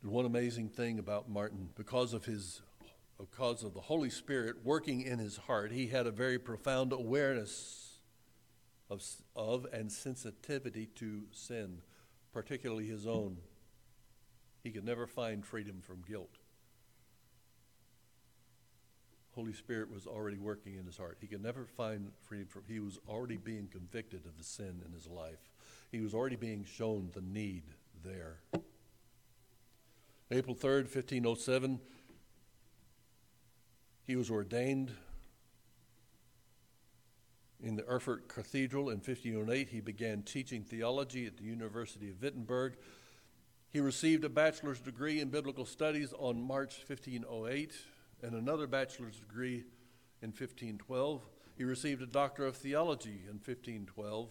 And 0.02 0.10
one 0.10 0.24
amazing 0.26 0.70
thing 0.70 0.98
about 0.98 1.30
Martin, 1.30 1.68
because 1.76 2.14
of 2.14 2.24
his 2.24 2.62
because 3.16 3.62
of 3.62 3.74
the 3.74 3.80
Holy 3.80 4.10
Spirit 4.10 4.56
working 4.64 5.02
in 5.02 5.20
his 5.20 5.36
heart, 5.36 5.70
he 5.70 5.86
had 5.86 6.08
a 6.08 6.10
very 6.10 6.36
profound 6.36 6.92
awareness 6.92 8.00
of, 8.90 9.04
of 9.36 9.66
and 9.72 9.90
sensitivity 9.90 10.86
to 10.96 11.22
sin, 11.30 11.78
particularly 12.34 12.88
his 12.88 13.06
own. 13.06 13.38
He 14.64 14.70
could 14.70 14.84
never 14.84 15.06
find 15.06 15.46
freedom 15.46 15.80
from 15.80 16.02
guilt. 16.06 16.36
Holy 19.34 19.52
Spirit 19.52 19.90
was 19.90 20.06
already 20.06 20.38
working 20.38 20.74
in 20.74 20.84
his 20.84 20.96
heart. 20.96 21.18
He 21.20 21.26
could 21.26 21.42
never 21.42 21.64
find 21.64 22.10
freedom 22.22 22.48
from 22.48 22.62
he 22.68 22.80
was 22.80 22.98
already 23.08 23.36
being 23.36 23.68
convicted 23.68 24.26
of 24.26 24.36
the 24.36 24.44
sin 24.44 24.82
in 24.84 24.92
his 24.92 25.06
life. 25.06 25.50
He 25.90 26.00
was 26.00 26.12
already 26.12 26.36
being 26.36 26.64
shown 26.64 27.10
the 27.14 27.20
need 27.20 27.64
there. 28.04 28.40
April 30.30 30.56
3rd, 30.56 30.92
1507, 30.92 31.80
he 34.06 34.16
was 34.16 34.30
ordained 34.30 34.90
in 37.64 37.76
the 37.76 37.88
Erfurt 37.88 38.28
Cathedral 38.28 38.90
in 38.90 38.96
1508. 38.96 39.68
He 39.70 39.80
began 39.80 40.22
teaching 40.22 40.62
theology 40.62 41.26
at 41.26 41.38
the 41.38 41.44
University 41.44 42.10
of 42.10 42.20
Wittenberg. 42.20 42.76
He 43.70 43.80
received 43.80 44.24
a 44.24 44.28
bachelor's 44.28 44.80
degree 44.80 45.20
in 45.20 45.30
biblical 45.30 45.64
studies 45.64 46.12
on 46.18 46.40
March 46.40 46.84
1508 46.86 47.72
and 48.22 48.34
another 48.34 48.66
bachelor's 48.66 49.16
degree 49.16 49.64
in 50.22 50.28
1512. 50.28 51.22
He 51.56 51.64
received 51.64 52.02
a 52.02 52.06
doctor 52.06 52.44
of 52.46 52.56
theology 52.56 53.22
in 53.28 53.40
1512. 53.40 54.30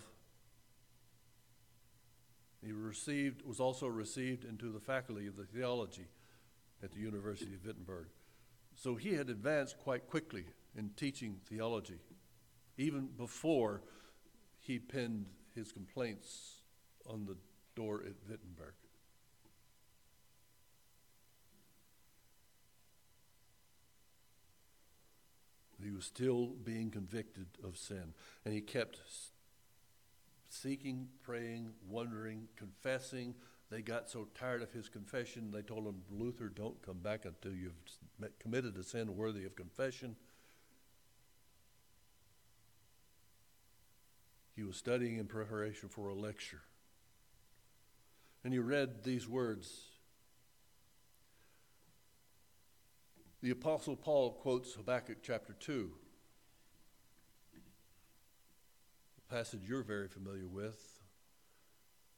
He 2.64 2.72
received, 2.72 3.42
was 3.42 3.60
also 3.60 3.88
received 3.88 4.46
into 4.46 4.72
the 4.72 4.80
faculty 4.80 5.28
of 5.28 5.36
the 5.36 5.46
theology 5.46 6.08
at 6.82 6.92
the 6.92 7.00
University 7.00 7.54
of 7.56 7.66
Wittenberg. 7.66 8.08
So 8.76 8.96
he 8.96 9.16
had 9.16 9.30
advanced 9.30 9.78
quite 9.78 10.08
quickly 10.08 10.46
in 10.78 10.92
teaching 10.96 11.40
theology, 11.48 12.00
even 12.78 13.08
before 13.18 13.82
he 14.60 14.80
penned 14.80 15.26
his 15.56 15.72
complaints 15.72 16.62
on 17.08 17.26
the 17.26 17.36
door 17.76 18.04
at 18.06 18.14
Wittenberg. 18.30 18.74
He 25.84 25.92
was 25.92 26.06
still 26.06 26.48
being 26.64 26.92
convicted 26.92 27.48
of 27.62 27.78
sin, 27.78 28.14
and 28.46 28.54
he 28.54 28.62
kept 28.62 29.00
seeking, 30.48 31.10
praying, 31.24 31.74
wondering, 31.90 32.48
confessing. 32.56 33.36
They 33.70 33.82
got 33.82 34.10
so 34.10 34.28
tired 34.34 34.62
of 34.62 34.72
his 34.72 34.88
confession, 34.88 35.52
they 35.52 35.62
told 35.62 35.86
him, 35.86 36.04
Luther, 36.10 36.48
don't 36.48 36.82
come 36.82 37.00
back 37.00 37.26
until 37.26 37.54
you've 37.54 37.74
committed 38.40 38.78
a 38.78 38.84
sin 38.84 39.18
worthy 39.18 39.46
of 39.46 39.56
confession. 39.56 40.16
He 44.56 44.64
was 44.64 44.76
studying 44.78 45.18
in 45.18 45.26
preparation 45.26 45.90
for 45.90 46.10
a 46.10 46.14
lecture. 46.14 46.62
And 48.44 48.54
he 48.54 48.60
read 48.60 49.04
these 49.04 49.28
words. 49.28 49.90
The 53.42 53.52
Apostle 53.52 53.96
Paul 53.96 54.32
quotes 54.32 54.74
Habakkuk 54.74 55.18
chapter 55.22 55.54
2, 55.54 55.92
a 59.18 59.34
passage 59.34 59.62
you're 59.68 59.84
very 59.84 60.08
familiar 60.08 60.48
with. 60.48 61.02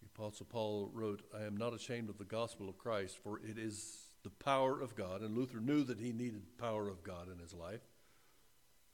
The 0.02 0.08
Apostle 0.16 0.46
Paul 0.48 0.92
wrote, 0.94 1.24
I 1.36 1.46
am 1.46 1.58
not 1.58 1.74
ashamed 1.74 2.10
of 2.10 2.18
the 2.20 2.26
gospel 2.26 2.70
of 2.70 2.78
Christ, 2.78 3.18
for 3.24 3.40
it 3.40 3.58
is 3.58 4.10
the 4.24 4.30
power 4.30 4.80
of 4.80 4.96
God. 4.96 5.22
And 5.22 5.36
Luther 5.36 5.60
knew 5.60 5.84
that 5.86 6.00
he 6.00 6.12
needed 6.12 6.58
power 6.60 6.88
of 6.90 7.04
God 7.04 7.28
in 7.32 7.40
his 7.40 7.54
life. 7.54 7.82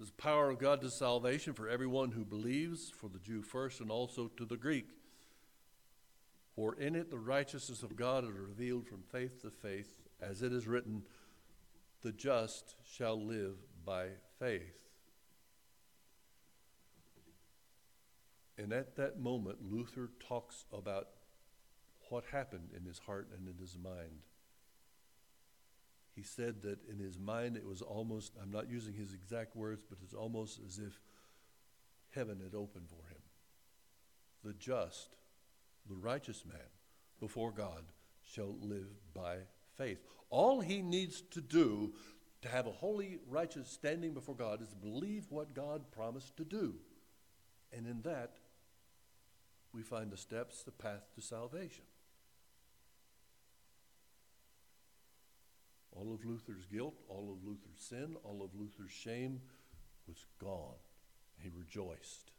There's 0.02 0.10
power 0.10 0.50
of 0.50 0.58
God 0.58 0.82
to 0.82 0.90
salvation 0.90 1.54
for 1.54 1.70
everyone 1.70 2.10
who 2.10 2.26
believes, 2.26 2.90
for 2.90 3.08
the 3.08 3.20
Jew 3.20 3.44
first, 3.44 3.82
and 3.82 3.92
also 3.92 4.32
to 4.36 4.46
the 4.46 4.58
Greek. 4.58 4.88
For 6.56 6.74
in 6.74 6.96
it 6.96 7.12
the 7.12 7.20
righteousness 7.20 7.84
of 7.84 7.96
God 7.96 8.24
is 8.24 8.32
revealed 8.32 8.88
from 8.88 9.04
faith 9.12 9.44
to 9.44 9.52
faith, 9.52 9.94
as 10.20 10.42
it 10.42 10.54
is 10.54 10.68
written, 10.68 11.04
the 12.02 12.12
just 12.12 12.74
shall 12.84 13.24
live 13.24 13.58
by 13.86 14.08
faith. 14.40 14.90
And 18.58 18.74
at 18.74 18.96
that 18.96 19.20
moment, 19.20 19.60
Luther 19.72 20.10
talks 20.28 20.66
about 20.74 21.10
what 22.10 22.24
happened 22.32 22.70
in 22.76 22.86
his 22.86 22.98
heart 22.98 23.28
and 23.38 23.48
in 23.48 23.56
his 23.60 23.78
mind 23.78 24.24
he 26.22 26.28
said 26.28 26.62
that 26.62 26.78
in 26.88 27.00
his 27.00 27.18
mind 27.18 27.58
it 27.58 27.66
was 27.66 27.82
almost, 27.82 28.34
I'm 28.40 28.52
not 28.52 28.70
using 28.70 28.94
his 28.94 29.12
exact 29.12 29.56
words, 29.56 29.82
but 29.90 29.98
it's 30.04 30.14
almost 30.14 30.60
as 30.64 30.78
if 30.78 31.02
heaven 32.12 32.40
had 32.44 32.54
opened 32.54 32.90
for 32.90 33.04
him. 33.10 33.22
The 34.44 34.54
just, 34.54 35.16
the 35.90 35.96
righteous 35.96 36.44
man 36.46 36.70
before 37.20 37.52
God 37.52 37.86
shall 38.22 38.56
live 38.62 38.86
by 39.16 39.38
faith. 39.76 39.98
All 40.30 40.62
he 40.62 40.84
needs 40.84 41.24
to 41.32 41.42
do 41.42 41.94
to 42.44 42.50
have 42.50 42.68
a 42.68 42.72
holy, 42.72 43.18
righteous 43.28 43.68
standing 43.68 44.14
before 44.14 44.36
God 44.36 44.62
is 44.62 44.76
believe 44.76 45.26
what 45.30 45.56
God 45.56 45.92
promised 45.92 46.38
to 46.38 46.46
do. 46.46 46.76
And 47.76 47.88
in 47.88 48.04
that, 48.04 48.34
we 49.74 49.82
find 49.82 50.12
the 50.12 50.18
steps, 50.18 50.62
the 50.62 50.72
path 50.72 51.10
to 51.16 51.22
salvation. 51.22 51.86
All 55.92 56.14
of 56.14 56.26
Luther's 56.26 56.66
guilt, 56.72 56.96
all 57.10 57.32
of 57.32 57.48
Luther's 57.48 57.80
sin, 57.80 58.16
all 58.24 58.42
of 58.44 58.60
Luther's 58.60 58.92
shame 58.92 59.42
was 60.08 60.26
gone. 60.40 60.80
He 61.38 61.50
rejoiced. 61.50 62.32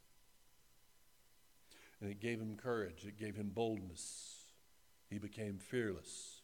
And 2.01 2.11
it 2.11 2.21
gave 2.21 2.41
him 2.41 2.57
courage, 2.57 3.05
it 3.07 3.19
gave 3.19 3.37
him 3.37 3.51
boldness. 3.55 4.45
He 5.09 5.19
became 5.19 5.59
fearless. 5.59 6.41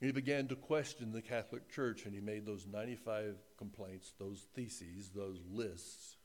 He 0.00 0.12
began 0.12 0.46
to 0.48 0.56
question 0.56 1.12
the 1.12 1.22
Catholic 1.22 1.68
Church, 1.68 2.04
and 2.04 2.14
he 2.14 2.20
made 2.20 2.46
those 2.46 2.66
95 2.66 3.36
complaints, 3.56 4.12
those 4.18 4.46
theses, 4.54 5.10
those 5.14 5.40
lists 5.50 6.17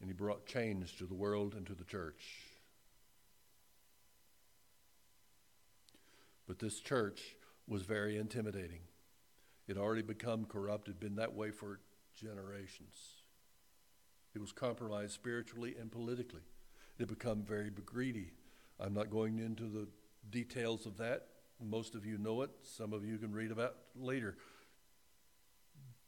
and 0.00 0.08
he 0.08 0.14
brought 0.14 0.46
change 0.46 0.96
to 0.96 1.06
the 1.06 1.14
world 1.14 1.54
and 1.54 1.66
to 1.66 1.74
the 1.74 1.84
church. 1.84 2.24
But 6.46 6.58
this 6.58 6.80
church 6.80 7.36
was 7.66 7.82
very 7.82 8.16
intimidating. 8.16 8.80
It 9.66 9.76
had 9.76 9.82
already 9.82 10.02
become 10.02 10.46
corrupt, 10.46 10.88
it 10.88 10.92
had 10.92 11.00
been 11.00 11.16
that 11.16 11.34
way 11.34 11.50
for 11.50 11.80
generations. 12.14 12.96
It 14.34 14.40
was 14.40 14.52
compromised 14.52 15.12
spiritually 15.12 15.74
and 15.78 15.90
politically. 15.90 16.42
It 16.98 17.02
had 17.02 17.08
become 17.08 17.42
very 17.42 17.70
greedy. 17.70 18.32
I'm 18.80 18.94
not 18.94 19.10
going 19.10 19.38
into 19.38 19.64
the 19.64 19.88
details 20.30 20.86
of 20.86 20.96
that. 20.98 21.26
Most 21.60 21.94
of 21.94 22.06
you 22.06 22.18
know 22.18 22.42
it, 22.42 22.50
some 22.62 22.92
of 22.92 23.04
you 23.04 23.18
can 23.18 23.32
read 23.32 23.50
about 23.50 23.74
later. 23.96 24.36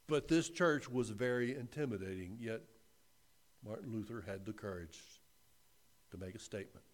But 0.07 0.27
this 0.27 0.49
church 0.49 0.89
was 0.89 1.09
very 1.09 1.55
intimidating, 1.55 2.37
yet 2.39 2.61
Martin 3.65 3.91
Luther 3.91 4.23
had 4.25 4.45
the 4.45 4.53
courage 4.53 4.99
to 6.11 6.17
make 6.17 6.35
a 6.35 6.39
statement. 6.39 6.85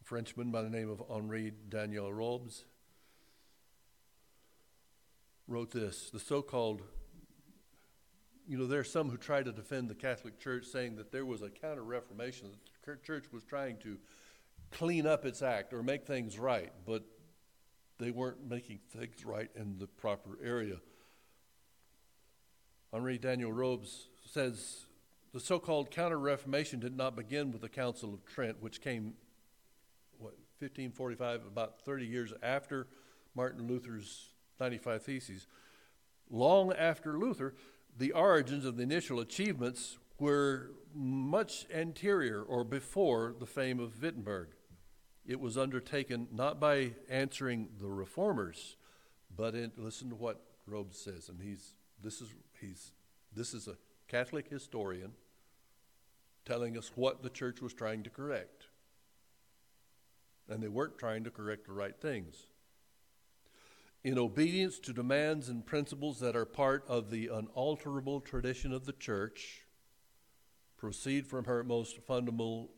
A 0.00 0.04
Frenchman 0.04 0.50
by 0.50 0.62
the 0.62 0.70
name 0.70 0.88
of 0.88 1.02
Henri 1.10 1.52
Daniel 1.68 2.12
Rops 2.12 2.64
wrote 5.48 5.70
this 5.70 6.10
the 6.10 6.20
so 6.20 6.42
called 6.42 6.82
you 8.48 8.56
know, 8.56 8.66
there 8.66 8.80
are 8.80 8.84
some 8.84 9.10
who 9.10 9.16
try 9.16 9.42
to 9.42 9.52
defend 9.52 9.88
the 9.88 9.94
Catholic 9.94 10.38
Church, 10.38 10.66
saying 10.66 10.96
that 10.96 11.10
there 11.10 11.26
was 11.26 11.42
a 11.42 11.50
counter 11.50 11.82
Reformation, 11.82 12.50
that 12.52 13.00
the 13.00 13.04
church 13.04 13.24
was 13.32 13.44
trying 13.44 13.76
to 13.78 13.98
clean 14.70 15.06
up 15.06 15.24
its 15.24 15.42
act 15.42 15.72
or 15.72 15.82
make 15.82 16.06
things 16.06 16.38
right, 16.38 16.72
but 16.86 17.04
they 17.98 18.10
weren't 18.10 18.48
making 18.48 18.78
things 18.96 19.24
right 19.24 19.50
in 19.56 19.78
the 19.78 19.86
proper 19.86 20.38
area. 20.42 20.76
Henri 22.92 23.18
Daniel 23.18 23.52
Rops 23.52 24.08
says 24.24 24.86
the 25.32 25.40
so 25.40 25.58
called 25.58 25.90
Counter 25.90 26.18
Reformation 26.18 26.80
did 26.80 26.96
not 26.96 27.16
begin 27.16 27.52
with 27.52 27.60
the 27.60 27.68
Council 27.68 28.14
of 28.14 28.24
Trent, 28.24 28.62
which 28.62 28.80
came, 28.80 29.14
what, 30.18 30.34
1545, 30.60 31.46
about 31.46 31.80
30 31.80 32.06
years 32.06 32.32
after 32.42 32.86
Martin 33.34 33.66
Luther's 33.66 34.30
95 34.58 35.02
Theses. 35.02 35.46
Long 36.30 36.72
after 36.72 37.18
Luther, 37.18 37.54
the 37.98 38.12
origins 38.12 38.64
of 38.64 38.76
the 38.76 38.82
initial 38.82 39.20
achievements 39.20 39.98
were 40.18 40.70
much 40.94 41.66
anterior 41.72 42.42
or 42.42 42.64
before 42.64 43.34
the 43.38 43.46
fame 43.46 43.78
of 43.78 44.00
Wittenberg. 44.00 44.48
It 45.26 45.40
was 45.40 45.58
undertaken 45.58 46.28
not 46.32 46.60
by 46.60 46.92
answering 47.10 47.68
the 47.78 47.88
reformers, 47.88 48.76
but 49.36 49.54
in, 49.54 49.72
listen 49.76 50.08
to 50.10 50.14
what 50.16 50.40
Rops 50.66 50.98
says, 50.98 51.28
and 51.28 51.42
he's 51.42 51.74
this 52.02 52.20
is 52.20 52.28
he's 52.60 52.92
this 53.34 53.52
is 53.52 53.68
a 53.68 53.76
Catholic 54.08 54.48
historian 54.48 55.12
telling 56.44 56.78
us 56.78 56.92
what 56.94 57.22
the 57.22 57.28
church 57.28 57.60
was 57.60 57.74
trying 57.74 58.02
to 58.04 58.10
correct. 58.10 58.68
And 60.48 60.62
they 60.62 60.68
weren't 60.68 60.96
trying 60.96 61.24
to 61.24 61.30
correct 61.30 61.66
the 61.66 61.72
right 61.72 61.98
things. 62.00 62.46
In 64.04 64.18
obedience 64.18 64.78
to 64.80 64.92
demands 64.92 65.48
and 65.48 65.66
principles 65.66 66.20
that 66.20 66.36
are 66.36 66.44
part 66.44 66.84
of 66.86 67.10
the 67.10 67.26
unalterable 67.26 68.20
tradition 68.20 68.72
of 68.72 68.86
the 68.86 68.92
church, 68.92 69.62
proceed 70.76 71.26
from 71.26 71.44
her 71.46 71.64
most 71.64 71.98
fundamental 72.06 72.70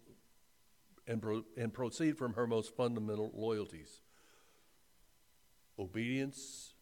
and, 1.06 1.20
pro, 1.20 1.44
and 1.56 1.72
proceed 1.72 2.16
from 2.16 2.34
her 2.34 2.46
most 2.46 2.74
fundamental 2.74 3.30
loyalties. 3.34 4.00
Obedience 5.78 6.72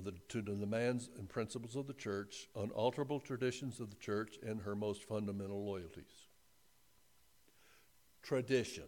the, 0.00 0.12
to 0.28 0.40
the 0.40 0.54
demands 0.54 1.10
and 1.18 1.28
principles 1.28 1.76
of 1.76 1.86
the 1.86 1.92
church, 1.92 2.48
unalterable 2.56 3.20
traditions 3.20 3.78
of 3.78 3.90
the 3.90 3.96
church, 3.96 4.38
and 4.44 4.62
her 4.62 4.74
most 4.74 5.04
fundamental 5.04 5.64
loyalties. 5.64 6.28
Tradition, 8.22 8.84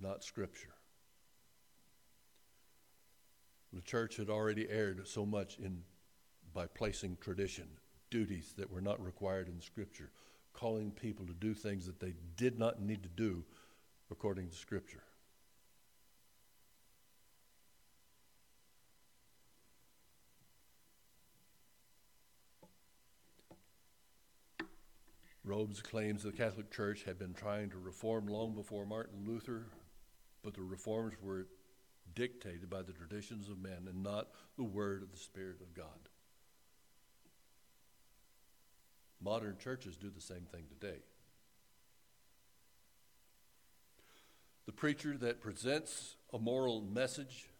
not 0.00 0.24
scripture. 0.24 0.74
The 3.72 3.80
church 3.80 4.16
had 4.16 4.28
already 4.28 4.68
erred 4.68 5.06
so 5.08 5.24
much 5.24 5.58
in 5.58 5.82
by 6.52 6.66
placing 6.66 7.16
tradition, 7.16 7.66
duties 8.10 8.52
that 8.58 8.70
were 8.70 8.82
not 8.82 9.02
required 9.02 9.48
in 9.48 9.60
scripture, 9.60 10.10
calling 10.52 10.90
people 10.90 11.24
to 11.26 11.32
do 11.32 11.54
things 11.54 11.86
that 11.86 11.98
they 11.98 12.12
did 12.36 12.58
not 12.58 12.82
need 12.82 13.02
to 13.02 13.08
do 13.08 13.42
according 14.10 14.50
to 14.50 14.56
scripture. 14.56 15.02
Rops 25.52 25.82
claims 25.82 26.22
the 26.22 26.32
Catholic 26.32 26.70
Church 26.70 27.04
had 27.04 27.18
been 27.18 27.34
trying 27.34 27.68
to 27.70 27.78
reform 27.78 28.26
long 28.26 28.54
before 28.54 28.86
Martin 28.86 29.26
Luther, 29.26 29.66
but 30.42 30.54
the 30.54 30.62
reforms 30.62 31.12
were 31.22 31.46
dictated 32.14 32.70
by 32.70 32.80
the 32.80 32.92
traditions 32.92 33.50
of 33.50 33.58
men 33.58 33.86
and 33.86 34.02
not 34.02 34.28
the 34.56 34.64
word 34.64 35.02
of 35.02 35.12
the 35.12 35.18
Spirit 35.18 35.60
of 35.60 35.74
God. 35.74 36.08
Modern 39.22 39.58
churches 39.58 39.94
do 39.94 40.08
the 40.08 40.22
same 40.22 40.46
thing 40.50 40.64
today. 40.70 41.00
The 44.64 44.72
preacher 44.72 45.18
that 45.18 45.42
presents 45.42 46.16
a 46.32 46.38
moral 46.38 46.80
message 46.80 47.50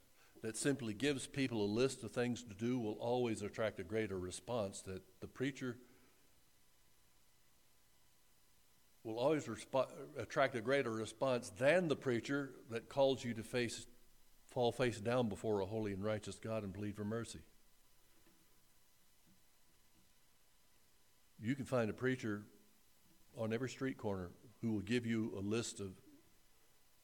that 0.42 0.56
simply 0.56 0.94
gives 0.94 1.26
people 1.26 1.62
a 1.62 1.66
list 1.66 2.02
of 2.04 2.12
things 2.12 2.42
to 2.42 2.54
do 2.54 2.78
will 2.78 2.96
always 3.00 3.42
attract 3.42 3.80
a 3.80 3.84
greater 3.84 4.18
response 4.18 4.80
that 4.80 5.02
the 5.20 5.26
preacher 5.26 5.76
will 9.04 9.18
always 9.18 9.46
resp- 9.46 9.88
attract 10.16 10.54
a 10.54 10.60
greater 10.60 10.90
response 10.90 11.50
than 11.58 11.88
the 11.88 11.96
preacher 11.96 12.50
that 12.70 12.88
calls 12.88 13.24
you 13.24 13.34
to 13.34 13.42
face, 13.42 13.86
fall 14.50 14.70
face 14.70 15.00
down 15.00 15.28
before 15.28 15.60
a 15.60 15.66
holy 15.66 15.92
and 15.92 16.04
righteous 16.04 16.36
God 16.36 16.62
and 16.62 16.72
plead 16.72 16.94
for 16.94 17.04
mercy. 17.04 17.40
You 21.42 21.56
can 21.56 21.64
find 21.64 21.90
a 21.90 21.92
preacher 21.94 22.42
on 23.36 23.52
every 23.52 23.68
street 23.68 23.98
corner 23.98 24.30
who 24.60 24.72
will 24.72 24.80
give 24.80 25.04
you 25.04 25.32
a 25.36 25.40
list 25.40 25.80
of 25.80 25.90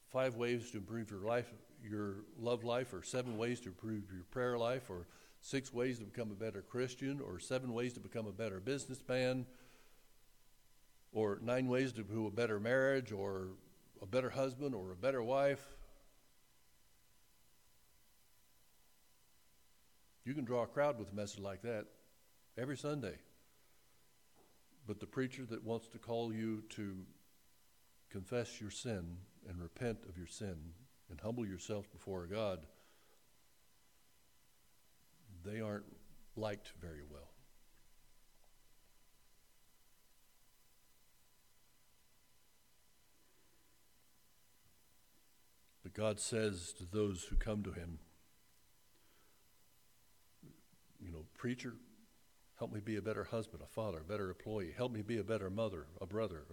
five 0.07 0.35
ways 0.35 0.71
to 0.71 0.77
improve 0.77 1.11
your 1.11 1.19
life, 1.19 1.51
your 1.83 2.23
love 2.39 2.63
life, 2.63 2.93
or 2.93 3.03
seven 3.03 3.37
ways 3.37 3.59
to 3.61 3.69
improve 3.69 4.03
your 4.13 4.23
prayer 4.31 4.57
life, 4.57 4.89
or 4.89 5.07
six 5.41 5.73
ways 5.73 5.99
to 5.99 6.05
become 6.05 6.31
a 6.31 6.35
better 6.35 6.61
Christian, 6.61 7.19
or 7.19 7.39
seven 7.39 7.73
ways 7.73 7.93
to 7.93 7.99
become 7.99 8.27
a 8.27 8.31
better 8.31 8.61
businessman, 8.61 9.45
or 11.11 11.39
nine 11.41 11.67
ways 11.67 11.91
to 11.93 12.03
do 12.03 12.27
a 12.27 12.31
better 12.31 12.59
marriage, 12.59 13.11
or 13.11 13.47
a 14.01 14.05
better 14.05 14.29
husband, 14.29 14.75
or 14.75 14.91
a 14.91 14.95
better 14.95 15.23
wife. 15.23 15.65
You 20.25 20.33
can 20.33 20.45
draw 20.45 20.63
a 20.63 20.67
crowd 20.67 20.99
with 20.99 21.11
a 21.11 21.15
message 21.15 21.39
like 21.39 21.63
that 21.63 21.85
every 22.57 22.77
Sunday. 22.77 23.15
But 24.85 24.99
the 24.99 25.07
preacher 25.07 25.45
that 25.45 25.63
wants 25.63 25.87
to 25.89 25.97
call 25.97 26.33
you 26.33 26.63
to 26.69 26.97
confess 28.09 28.59
your 28.59 28.71
sin 28.71 29.17
and 29.47 29.61
repent 29.61 29.99
of 30.07 30.17
your 30.17 30.27
sin 30.27 30.55
and 31.09 31.19
humble 31.21 31.45
yourself 31.45 31.91
before 31.91 32.27
God, 32.27 32.65
they 35.43 35.61
aren't 35.61 35.85
liked 36.35 36.73
very 36.81 37.01
well. 37.09 37.28
But 45.89 45.99
God 45.99 46.19
says 46.19 46.71
to 46.73 46.85
those 46.85 47.23
who 47.23 47.35
come 47.35 47.63
to 47.63 47.71
Him, 47.71 47.97
you 50.99 51.11
know, 51.11 51.25
preacher, 51.35 51.73
help 52.59 52.71
me 52.71 52.79
be 52.79 52.97
a 52.97 53.01
better 53.01 53.23
husband, 53.23 53.63
a 53.63 53.67
father, 53.67 54.01
a 54.01 54.03
better 54.03 54.29
employee. 54.29 54.71
Help 54.75 54.91
me 54.91 55.01
be 55.01 55.17
a 55.17 55.23
better 55.23 55.49
mother, 55.49 55.87
a 55.99 56.05
brother. 56.05 56.43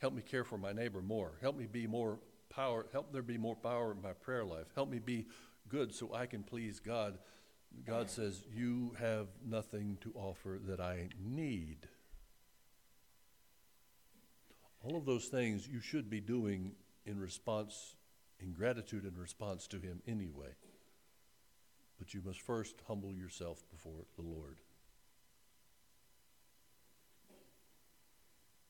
help 0.00 0.14
me 0.14 0.22
care 0.22 0.42
for 0.42 0.58
my 0.58 0.72
neighbor 0.72 1.00
more. 1.00 1.32
Help 1.42 1.56
me 1.56 1.66
be 1.66 1.86
more 1.86 2.18
power. 2.50 2.86
Help 2.92 3.12
there 3.12 3.22
be 3.22 3.38
more 3.38 3.54
power 3.54 3.92
in 3.92 4.02
my 4.02 4.12
prayer 4.12 4.44
life. 4.44 4.66
Help 4.74 4.90
me 4.90 4.98
be 4.98 5.26
good 5.68 5.94
so 5.94 6.12
I 6.12 6.26
can 6.26 6.42
please 6.42 6.80
God. 6.80 7.18
God 7.86 8.10
says, 8.10 8.42
You 8.52 8.96
have 8.98 9.28
nothing 9.46 9.98
to 10.00 10.12
offer 10.16 10.58
that 10.66 10.80
I 10.80 11.08
need. 11.22 11.86
All 14.82 14.96
of 14.96 15.04
those 15.04 15.26
things 15.26 15.68
you 15.68 15.80
should 15.80 16.10
be 16.10 16.20
doing 16.20 16.72
in 17.06 17.20
response 17.20 17.94
in 18.44 18.52
gratitude 18.52 19.04
and 19.04 19.18
response 19.18 19.66
to 19.68 19.78
Him 19.78 20.02
anyway. 20.06 20.54
But 21.98 22.14
you 22.14 22.22
must 22.24 22.40
first 22.40 22.76
humble 22.86 23.14
yourself 23.14 23.62
before 23.70 24.04
the 24.16 24.22
Lord. 24.22 24.58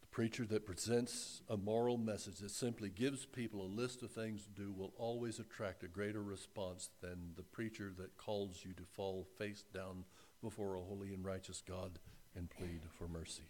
The 0.01 0.07
preacher 0.09 0.45
that 0.47 0.67
presents 0.67 1.43
a 1.49 1.57
moral 1.57 1.97
message 1.97 2.39
that 2.39 2.51
simply 2.51 2.91
gives 2.91 3.27
people 3.27 3.63
a 3.63 3.67
list 3.81 4.03
of 4.03 4.13
things 4.13 4.45
to 4.45 4.51
do 4.51 4.73
will 4.73 4.93
always 4.97 5.41
attract 5.41 5.83
a 5.83 5.89
greater 5.89 6.23
response 6.23 6.91
than 7.01 7.33
the 7.37 7.43
preacher 7.43 7.93
that 7.99 8.17
calls 8.17 8.61
you 8.65 8.73
to 8.75 8.85
fall 8.95 9.27
face 9.39 9.65
down 9.75 10.05
before 10.43 10.77
a 10.77 10.81
holy 10.81 11.13
and 11.13 11.25
righteous 11.25 11.63
God 11.67 11.99
and 12.37 12.51
plead 12.51 12.83
for 12.97 13.09
mercy. 13.09 13.45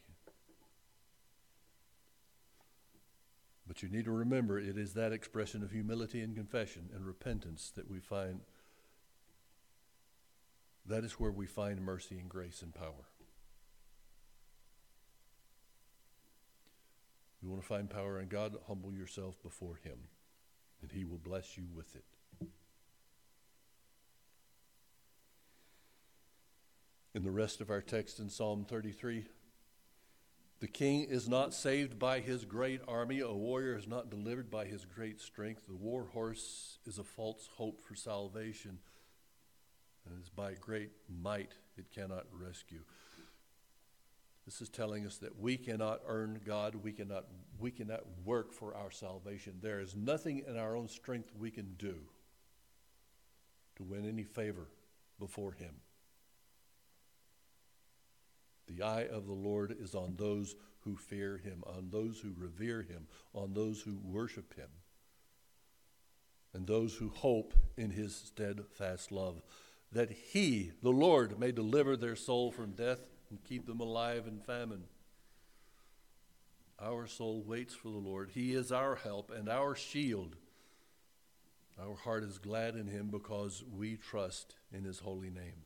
But 3.66 3.82
you 3.82 3.88
need 3.88 4.04
to 4.04 4.10
remember 4.10 4.58
it 4.58 4.76
is 4.76 4.94
that 4.94 5.12
expression 5.12 5.62
of 5.62 5.70
humility 5.70 6.20
and 6.20 6.36
confession 6.36 6.90
and 6.94 7.06
repentance 7.06 7.72
that 7.76 7.90
we 7.90 7.98
find. 7.98 8.40
That 10.86 11.04
is 11.04 11.14
where 11.14 11.30
we 11.32 11.46
find 11.46 11.80
mercy 11.80 12.18
and 12.18 12.28
grace 12.28 12.60
and 12.60 12.74
power. 12.74 13.08
You 17.42 17.48
want 17.50 17.62
to 17.62 17.68
find 17.68 17.90
power 17.90 18.20
in 18.20 18.28
God? 18.28 18.56
Humble 18.68 18.94
yourself 18.94 19.42
before 19.42 19.78
Him, 19.82 19.98
and 20.80 20.92
He 20.92 21.04
will 21.04 21.18
bless 21.18 21.58
you 21.58 21.64
with 21.74 21.94
it. 21.94 22.04
In 27.14 27.22
the 27.22 27.30
rest 27.30 27.60
of 27.60 27.70
our 27.70 27.82
text 27.82 28.18
in 28.18 28.28
Psalm 28.28 28.64
33, 28.68 29.26
the 30.64 30.68
king 30.68 31.02
is 31.02 31.28
not 31.28 31.52
saved 31.52 31.98
by 31.98 32.20
his 32.20 32.46
great 32.46 32.80
army. 32.88 33.20
A 33.20 33.30
warrior 33.30 33.76
is 33.76 33.86
not 33.86 34.08
delivered 34.08 34.50
by 34.50 34.64
his 34.64 34.86
great 34.86 35.20
strength. 35.20 35.66
The 35.68 35.74
war 35.74 36.06
horse 36.14 36.78
is 36.86 36.96
a 36.96 37.04
false 37.04 37.50
hope 37.58 37.82
for 37.82 37.94
salvation, 37.94 38.78
and 40.06 40.18
is 40.22 40.30
by 40.30 40.54
great 40.54 40.92
might 41.22 41.52
it 41.76 41.92
cannot 41.94 42.24
rescue. 42.32 42.80
This 44.46 44.62
is 44.62 44.70
telling 44.70 45.04
us 45.04 45.18
that 45.18 45.38
we 45.38 45.58
cannot 45.58 46.00
earn 46.06 46.40
God. 46.46 46.76
We 46.76 46.92
cannot, 46.92 47.26
we 47.58 47.70
cannot 47.70 48.04
work 48.24 48.50
for 48.50 48.74
our 48.74 48.90
salvation. 48.90 49.58
There 49.60 49.80
is 49.80 49.94
nothing 49.94 50.44
in 50.48 50.56
our 50.56 50.76
own 50.76 50.88
strength 50.88 51.30
we 51.38 51.50
can 51.50 51.74
do 51.76 51.96
to 53.76 53.82
win 53.82 54.08
any 54.08 54.24
favor 54.24 54.68
before 55.18 55.52
Him. 55.52 55.74
The 58.66 58.82
eye 58.82 59.06
of 59.10 59.26
the 59.26 59.32
Lord 59.32 59.76
is 59.78 59.94
on 59.94 60.14
those 60.16 60.56
who 60.80 60.96
fear 60.96 61.38
him, 61.38 61.62
on 61.66 61.88
those 61.90 62.20
who 62.20 62.32
revere 62.36 62.82
him, 62.82 63.06
on 63.34 63.54
those 63.54 63.82
who 63.82 63.98
worship 64.02 64.54
him, 64.54 64.68
and 66.52 66.66
those 66.66 66.94
who 66.96 67.08
hope 67.08 67.54
in 67.76 67.90
his 67.90 68.14
steadfast 68.14 69.10
love, 69.10 69.42
that 69.92 70.10
he, 70.10 70.72
the 70.82 70.90
Lord, 70.90 71.38
may 71.38 71.52
deliver 71.52 71.96
their 71.96 72.16
soul 72.16 72.50
from 72.50 72.72
death 72.72 73.00
and 73.30 73.42
keep 73.44 73.66
them 73.66 73.80
alive 73.80 74.26
in 74.26 74.40
famine. 74.40 74.84
Our 76.80 77.06
soul 77.06 77.42
waits 77.42 77.74
for 77.74 77.88
the 77.88 77.98
Lord. 77.98 78.30
He 78.34 78.54
is 78.54 78.72
our 78.72 78.96
help 78.96 79.30
and 79.30 79.48
our 79.48 79.74
shield. 79.74 80.36
Our 81.80 81.94
heart 81.94 82.24
is 82.24 82.38
glad 82.38 82.76
in 82.76 82.88
him 82.88 83.08
because 83.08 83.62
we 83.64 83.96
trust 83.96 84.54
in 84.72 84.84
his 84.84 84.98
holy 85.00 85.30
name. 85.30 85.64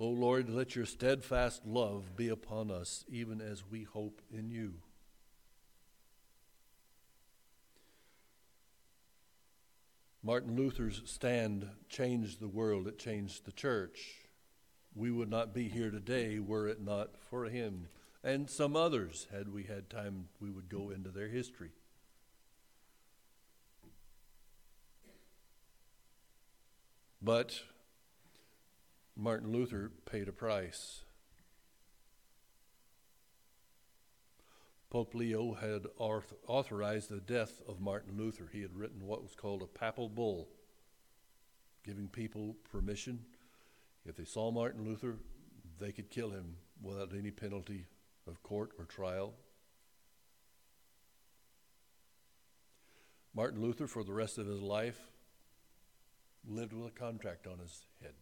O 0.00 0.06
Lord, 0.06 0.48
let 0.48 0.76
your 0.76 0.86
steadfast 0.86 1.66
love 1.66 2.14
be 2.16 2.28
upon 2.28 2.70
us, 2.70 3.04
even 3.08 3.40
as 3.40 3.64
we 3.68 3.82
hope 3.82 4.22
in 4.32 4.48
you. 4.50 4.74
Martin 10.22 10.56
Luther's 10.56 11.02
stand 11.04 11.68
changed 11.88 12.38
the 12.38 12.48
world, 12.48 12.86
it 12.86 12.98
changed 12.98 13.44
the 13.44 13.52
church. 13.52 14.28
We 14.94 15.10
would 15.10 15.30
not 15.30 15.54
be 15.54 15.68
here 15.68 15.90
today 15.90 16.38
were 16.38 16.68
it 16.68 16.80
not 16.80 17.10
for 17.30 17.46
him. 17.46 17.88
And 18.22 18.50
some 18.50 18.76
others, 18.76 19.26
had 19.32 19.52
we 19.52 19.64
had 19.64 19.88
time, 19.88 20.28
we 20.40 20.50
would 20.50 20.68
go 20.68 20.90
into 20.90 21.10
their 21.10 21.28
history. 21.28 21.70
But 27.22 27.62
Martin 29.20 29.50
Luther 29.50 29.90
paid 30.06 30.28
a 30.28 30.32
price. 30.32 31.00
Pope 34.90 35.12
Leo 35.12 35.54
had 35.54 35.86
authorized 35.98 37.10
the 37.10 37.20
death 37.20 37.60
of 37.66 37.80
Martin 37.80 38.16
Luther. 38.16 38.48
He 38.52 38.62
had 38.62 38.76
written 38.76 39.04
what 39.04 39.24
was 39.24 39.34
called 39.34 39.62
a 39.62 39.66
papal 39.66 40.08
bull, 40.08 40.48
giving 41.84 42.06
people 42.06 42.54
permission. 42.70 43.24
If 44.06 44.14
they 44.14 44.24
saw 44.24 44.52
Martin 44.52 44.84
Luther, 44.84 45.16
they 45.80 45.90
could 45.90 46.10
kill 46.10 46.30
him 46.30 46.54
without 46.80 47.12
any 47.12 47.32
penalty 47.32 47.86
of 48.28 48.40
court 48.44 48.70
or 48.78 48.84
trial. 48.84 49.34
Martin 53.34 53.60
Luther, 53.60 53.88
for 53.88 54.04
the 54.04 54.12
rest 54.12 54.38
of 54.38 54.46
his 54.46 54.60
life, 54.60 55.10
lived 56.48 56.72
with 56.72 56.86
a 56.86 56.98
contract 56.98 57.48
on 57.48 57.58
his 57.58 57.82
head. 58.00 58.14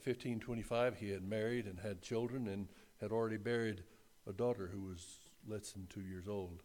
1525, 0.00 0.96
he 0.98 1.10
had 1.10 1.22
married 1.22 1.66
and 1.66 1.78
had 1.78 2.02
children 2.02 2.48
and 2.48 2.68
had 3.00 3.12
already 3.12 3.36
buried 3.36 3.82
a 4.26 4.32
daughter 4.32 4.70
who 4.72 4.80
was 4.80 5.18
less 5.46 5.72
than 5.72 5.86
two 5.86 6.00
years 6.00 6.28
old. 6.28 6.62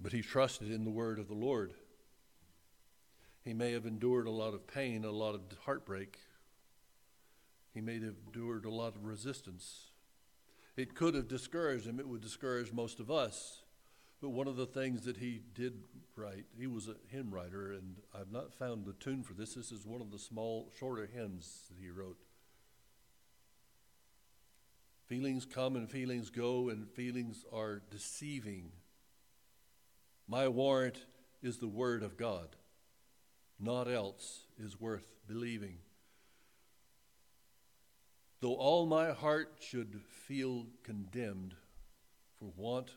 But 0.00 0.12
he 0.12 0.22
trusted 0.22 0.70
in 0.70 0.84
the 0.84 0.90
word 0.90 1.18
of 1.18 1.26
the 1.26 1.34
Lord. 1.34 1.72
He 3.44 3.54
may 3.54 3.72
have 3.72 3.86
endured 3.86 4.26
a 4.26 4.30
lot 4.30 4.54
of 4.54 4.66
pain, 4.66 5.04
a 5.04 5.10
lot 5.10 5.34
of 5.34 5.42
heartbreak. 5.64 6.18
He 7.74 7.80
may 7.80 7.94
have 7.94 8.14
endured 8.26 8.64
a 8.64 8.70
lot 8.70 8.94
of 8.96 9.04
resistance. 9.04 9.86
It 10.76 10.94
could 10.94 11.14
have 11.14 11.28
discouraged 11.28 11.86
him. 11.86 11.98
It 11.98 12.08
would 12.08 12.20
discourage 12.20 12.72
most 12.72 13.00
of 13.00 13.10
us. 13.10 13.62
But 14.20 14.30
one 14.30 14.48
of 14.48 14.56
the 14.56 14.66
things 14.66 15.02
that 15.02 15.18
he 15.18 15.42
did 15.54 15.74
write, 16.16 16.46
he 16.58 16.66
was 16.66 16.88
a 16.88 16.96
hymn 17.08 17.30
writer, 17.30 17.72
and 17.72 17.96
I've 18.14 18.32
not 18.32 18.54
found 18.54 18.86
the 18.86 18.94
tune 18.94 19.22
for 19.22 19.34
this. 19.34 19.54
This 19.54 19.70
is 19.70 19.86
one 19.86 20.00
of 20.00 20.10
the 20.10 20.18
small, 20.18 20.72
shorter 20.78 21.06
hymns 21.06 21.64
that 21.68 21.82
he 21.82 21.90
wrote. 21.90 22.18
Feelings 25.06 25.44
come 25.44 25.76
and 25.76 25.88
feelings 25.88 26.30
go, 26.30 26.70
and 26.70 26.88
feelings 26.90 27.44
are 27.52 27.82
deceiving. 27.90 28.72
My 30.26 30.48
warrant 30.48 31.04
is 31.42 31.58
the 31.58 31.68
word 31.68 32.02
of 32.02 32.16
God. 32.16 32.56
Naught 33.60 33.88
else 33.88 34.40
is 34.58 34.80
worth 34.80 35.06
believing. 35.28 35.78
Though 38.40 38.54
all 38.54 38.86
my 38.86 39.12
heart 39.12 39.58
should 39.60 40.00
feel 40.26 40.66
condemned 40.82 41.54
for 42.38 42.50
want 42.56 42.90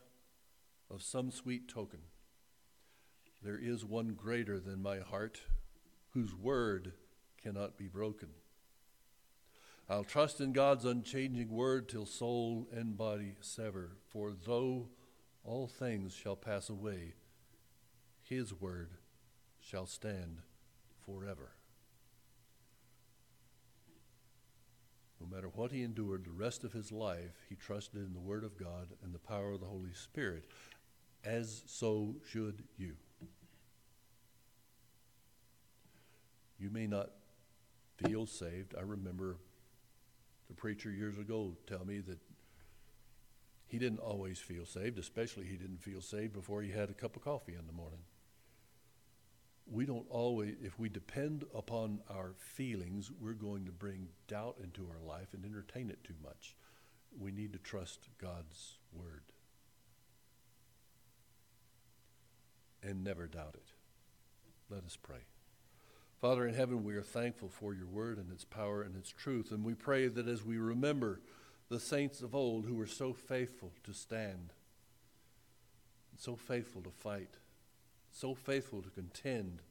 of 0.90 1.02
some 1.02 1.32
sweet 1.32 1.68
token. 1.68 2.00
There 3.42 3.58
is 3.58 3.86
one 3.86 4.10
greater 4.10 4.60
than 4.60 4.82
my 4.82 5.00
heart, 5.00 5.42
whose 6.12 6.36
word 6.36 6.94
cannot 7.42 7.78
be 7.78 7.88
broken. 7.88 8.30
I'll 9.90 10.04
trust 10.04 10.42
in 10.42 10.54
God's 10.54 10.86
unchanging 10.86 11.50
word 11.50 11.90
till 11.90 12.06
soul 12.06 12.68
and 12.72 12.98
body 12.98 13.36
sever, 13.42 13.98
for 14.08 14.32
though 14.32 14.90
all 15.44 15.68
things 15.68 16.14
shall 16.14 16.36
pass 16.36 16.70
away, 16.70 17.14
his 18.22 18.54
word 18.54 18.92
shall 19.60 19.88
stand 19.88 20.42
forever. 21.06 21.52
No 25.20 25.28
matter 25.28 25.50
what 25.50 25.72
he 25.72 25.84
endured 25.84 26.26
the 26.26 26.32
rest 26.32 26.64
of 26.64 26.72
his 26.72 26.92
life, 26.92 27.46
he 27.50 27.56
trusted 27.56 28.06
in 28.06 28.14
the 28.14 28.20
Word 28.20 28.44
of 28.46 28.58
God 28.58 28.88
and 29.04 29.14
the 29.14 29.20
power 29.20 29.52
of 29.52 29.60
the 29.60 29.66
Holy 29.66 29.94
Spirit 29.94 30.46
as 31.24 31.64
so 31.66 32.16
should 32.32 32.64
you. 32.78 32.94
You 36.60 36.70
may 36.70 36.88
not 36.88 37.10
feel 37.98 38.26
saved. 38.26 38.76
I 38.78 38.82
remember 38.82 39.38
the 40.48 40.54
preacher 40.54 40.92
years 40.92 41.18
ago 41.18 41.56
tell 41.68 41.86
me 41.86 42.00
that 42.00 42.20
he 43.68 43.78
didn't 43.78 44.00
always 44.00 44.40
feel 44.40 44.66
saved, 44.66 44.98
especially 44.98 45.46
he 45.46 45.56
didn't 45.56 45.82
feel 45.82 46.02
saved 46.02 46.34
before 46.34 46.62
he 46.62 46.72
had 46.72 46.90
a 46.90 46.94
cup 46.94 47.16
of 47.16 47.24
coffee 47.24 47.54
in 47.54 47.68
the 47.68 47.74
morning. 47.74 48.00
We 49.72 49.86
don't 49.86 50.08
always, 50.10 50.56
if 50.64 50.80
we 50.80 50.90
depend 50.90 51.46
upon 51.54 52.00
our 52.10 52.34
feelings, 52.40 53.12
we're 53.22 53.34
going 53.34 53.66
to 53.66 53.72
bring 53.72 54.08
doubt 54.28 54.58
into 54.64 54.88
our 54.90 55.08
life 55.08 55.34
and 55.34 55.46
entertain 55.46 55.92
it 55.92 56.04
too 56.04 56.16
much. 56.24 56.56
We 57.18 57.32
need 57.32 57.54
to 57.54 57.60
trust 57.60 58.10
God's 58.20 58.80
word. 58.92 59.22
And 62.84 63.04
never 63.04 63.28
doubt 63.28 63.56
it. 63.56 63.72
Let 64.70 64.84
us 64.84 64.98
pray. 65.02 65.26
Father 66.20 66.46
in 66.46 66.54
heaven, 66.54 66.84
we 66.84 66.96
are 66.96 67.02
thankful 67.02 67.50
for 67.50 67.74
your 67.74 67.88
word 67.88 68.18
and 68.18 68.32
its 68.32 68.44
power 68.44 68.82
and 68.82 68.96
its 68.96 69.10
truth. 69.10 69.52
And 69.52 69.64
we 69.64 69.74
pray 69.74 70.08
that 70.08 70.28
as 70.28 70.44
we 70.44 70.58
remember 70.58 71.22
the 71.70 71.80
saints 71.80 72.22
of 72.22 72.36
old 72.36 72.66
who 72.66 72.76
were 72.76 72.88
so 72.88 73.14
faithful 73.14 73.72
to 73.84 73.94
stand, 73.94 74.54
so 76.18 76.36
faithful 76.36 76.82
to 76.82 76.90
fight, 76.90 77.36
so 78.12 78.34
faithful 78.34 78.82
to 78.82 78.90
contend 78.90 79.62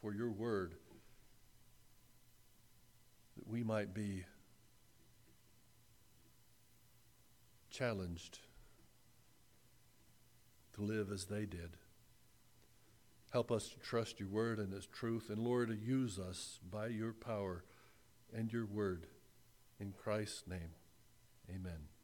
for 0.00 0.12
your 0.12 0.30
word, 0.30 0.74
that 3.36 3.48
we 3.48 3.62
might 3.62 3.94
be 3.94 4.24
challenged 7.70 8.38
to 10.74 10.82
live 10.82 11.10
as 11.10 11.24
they 11.24 11.46
did. 11.46 11.76
Help 13.36 13.52
us 13.52 13.68
to 13.68 13.78
trust 13.80 14.18
your 14.18 14.30
word 14.30 14.58
and 14.58 14.72
its 14.72 14.86
truth. 14.86 15.28
And 15.28 15.38
Lord, 15.38 15.68
use 15.84 16.18
us 16.18 16.58
by 16.72 16.86
your 16.86 17.12
power 17.12 17.64
and 18.34 18.50
your 18.50 18.64
word. 18.64 19.08
In 19.78 19.92
Christ's 19.92 20.44
name, 20.48 20.70
amen. 21.50 21.95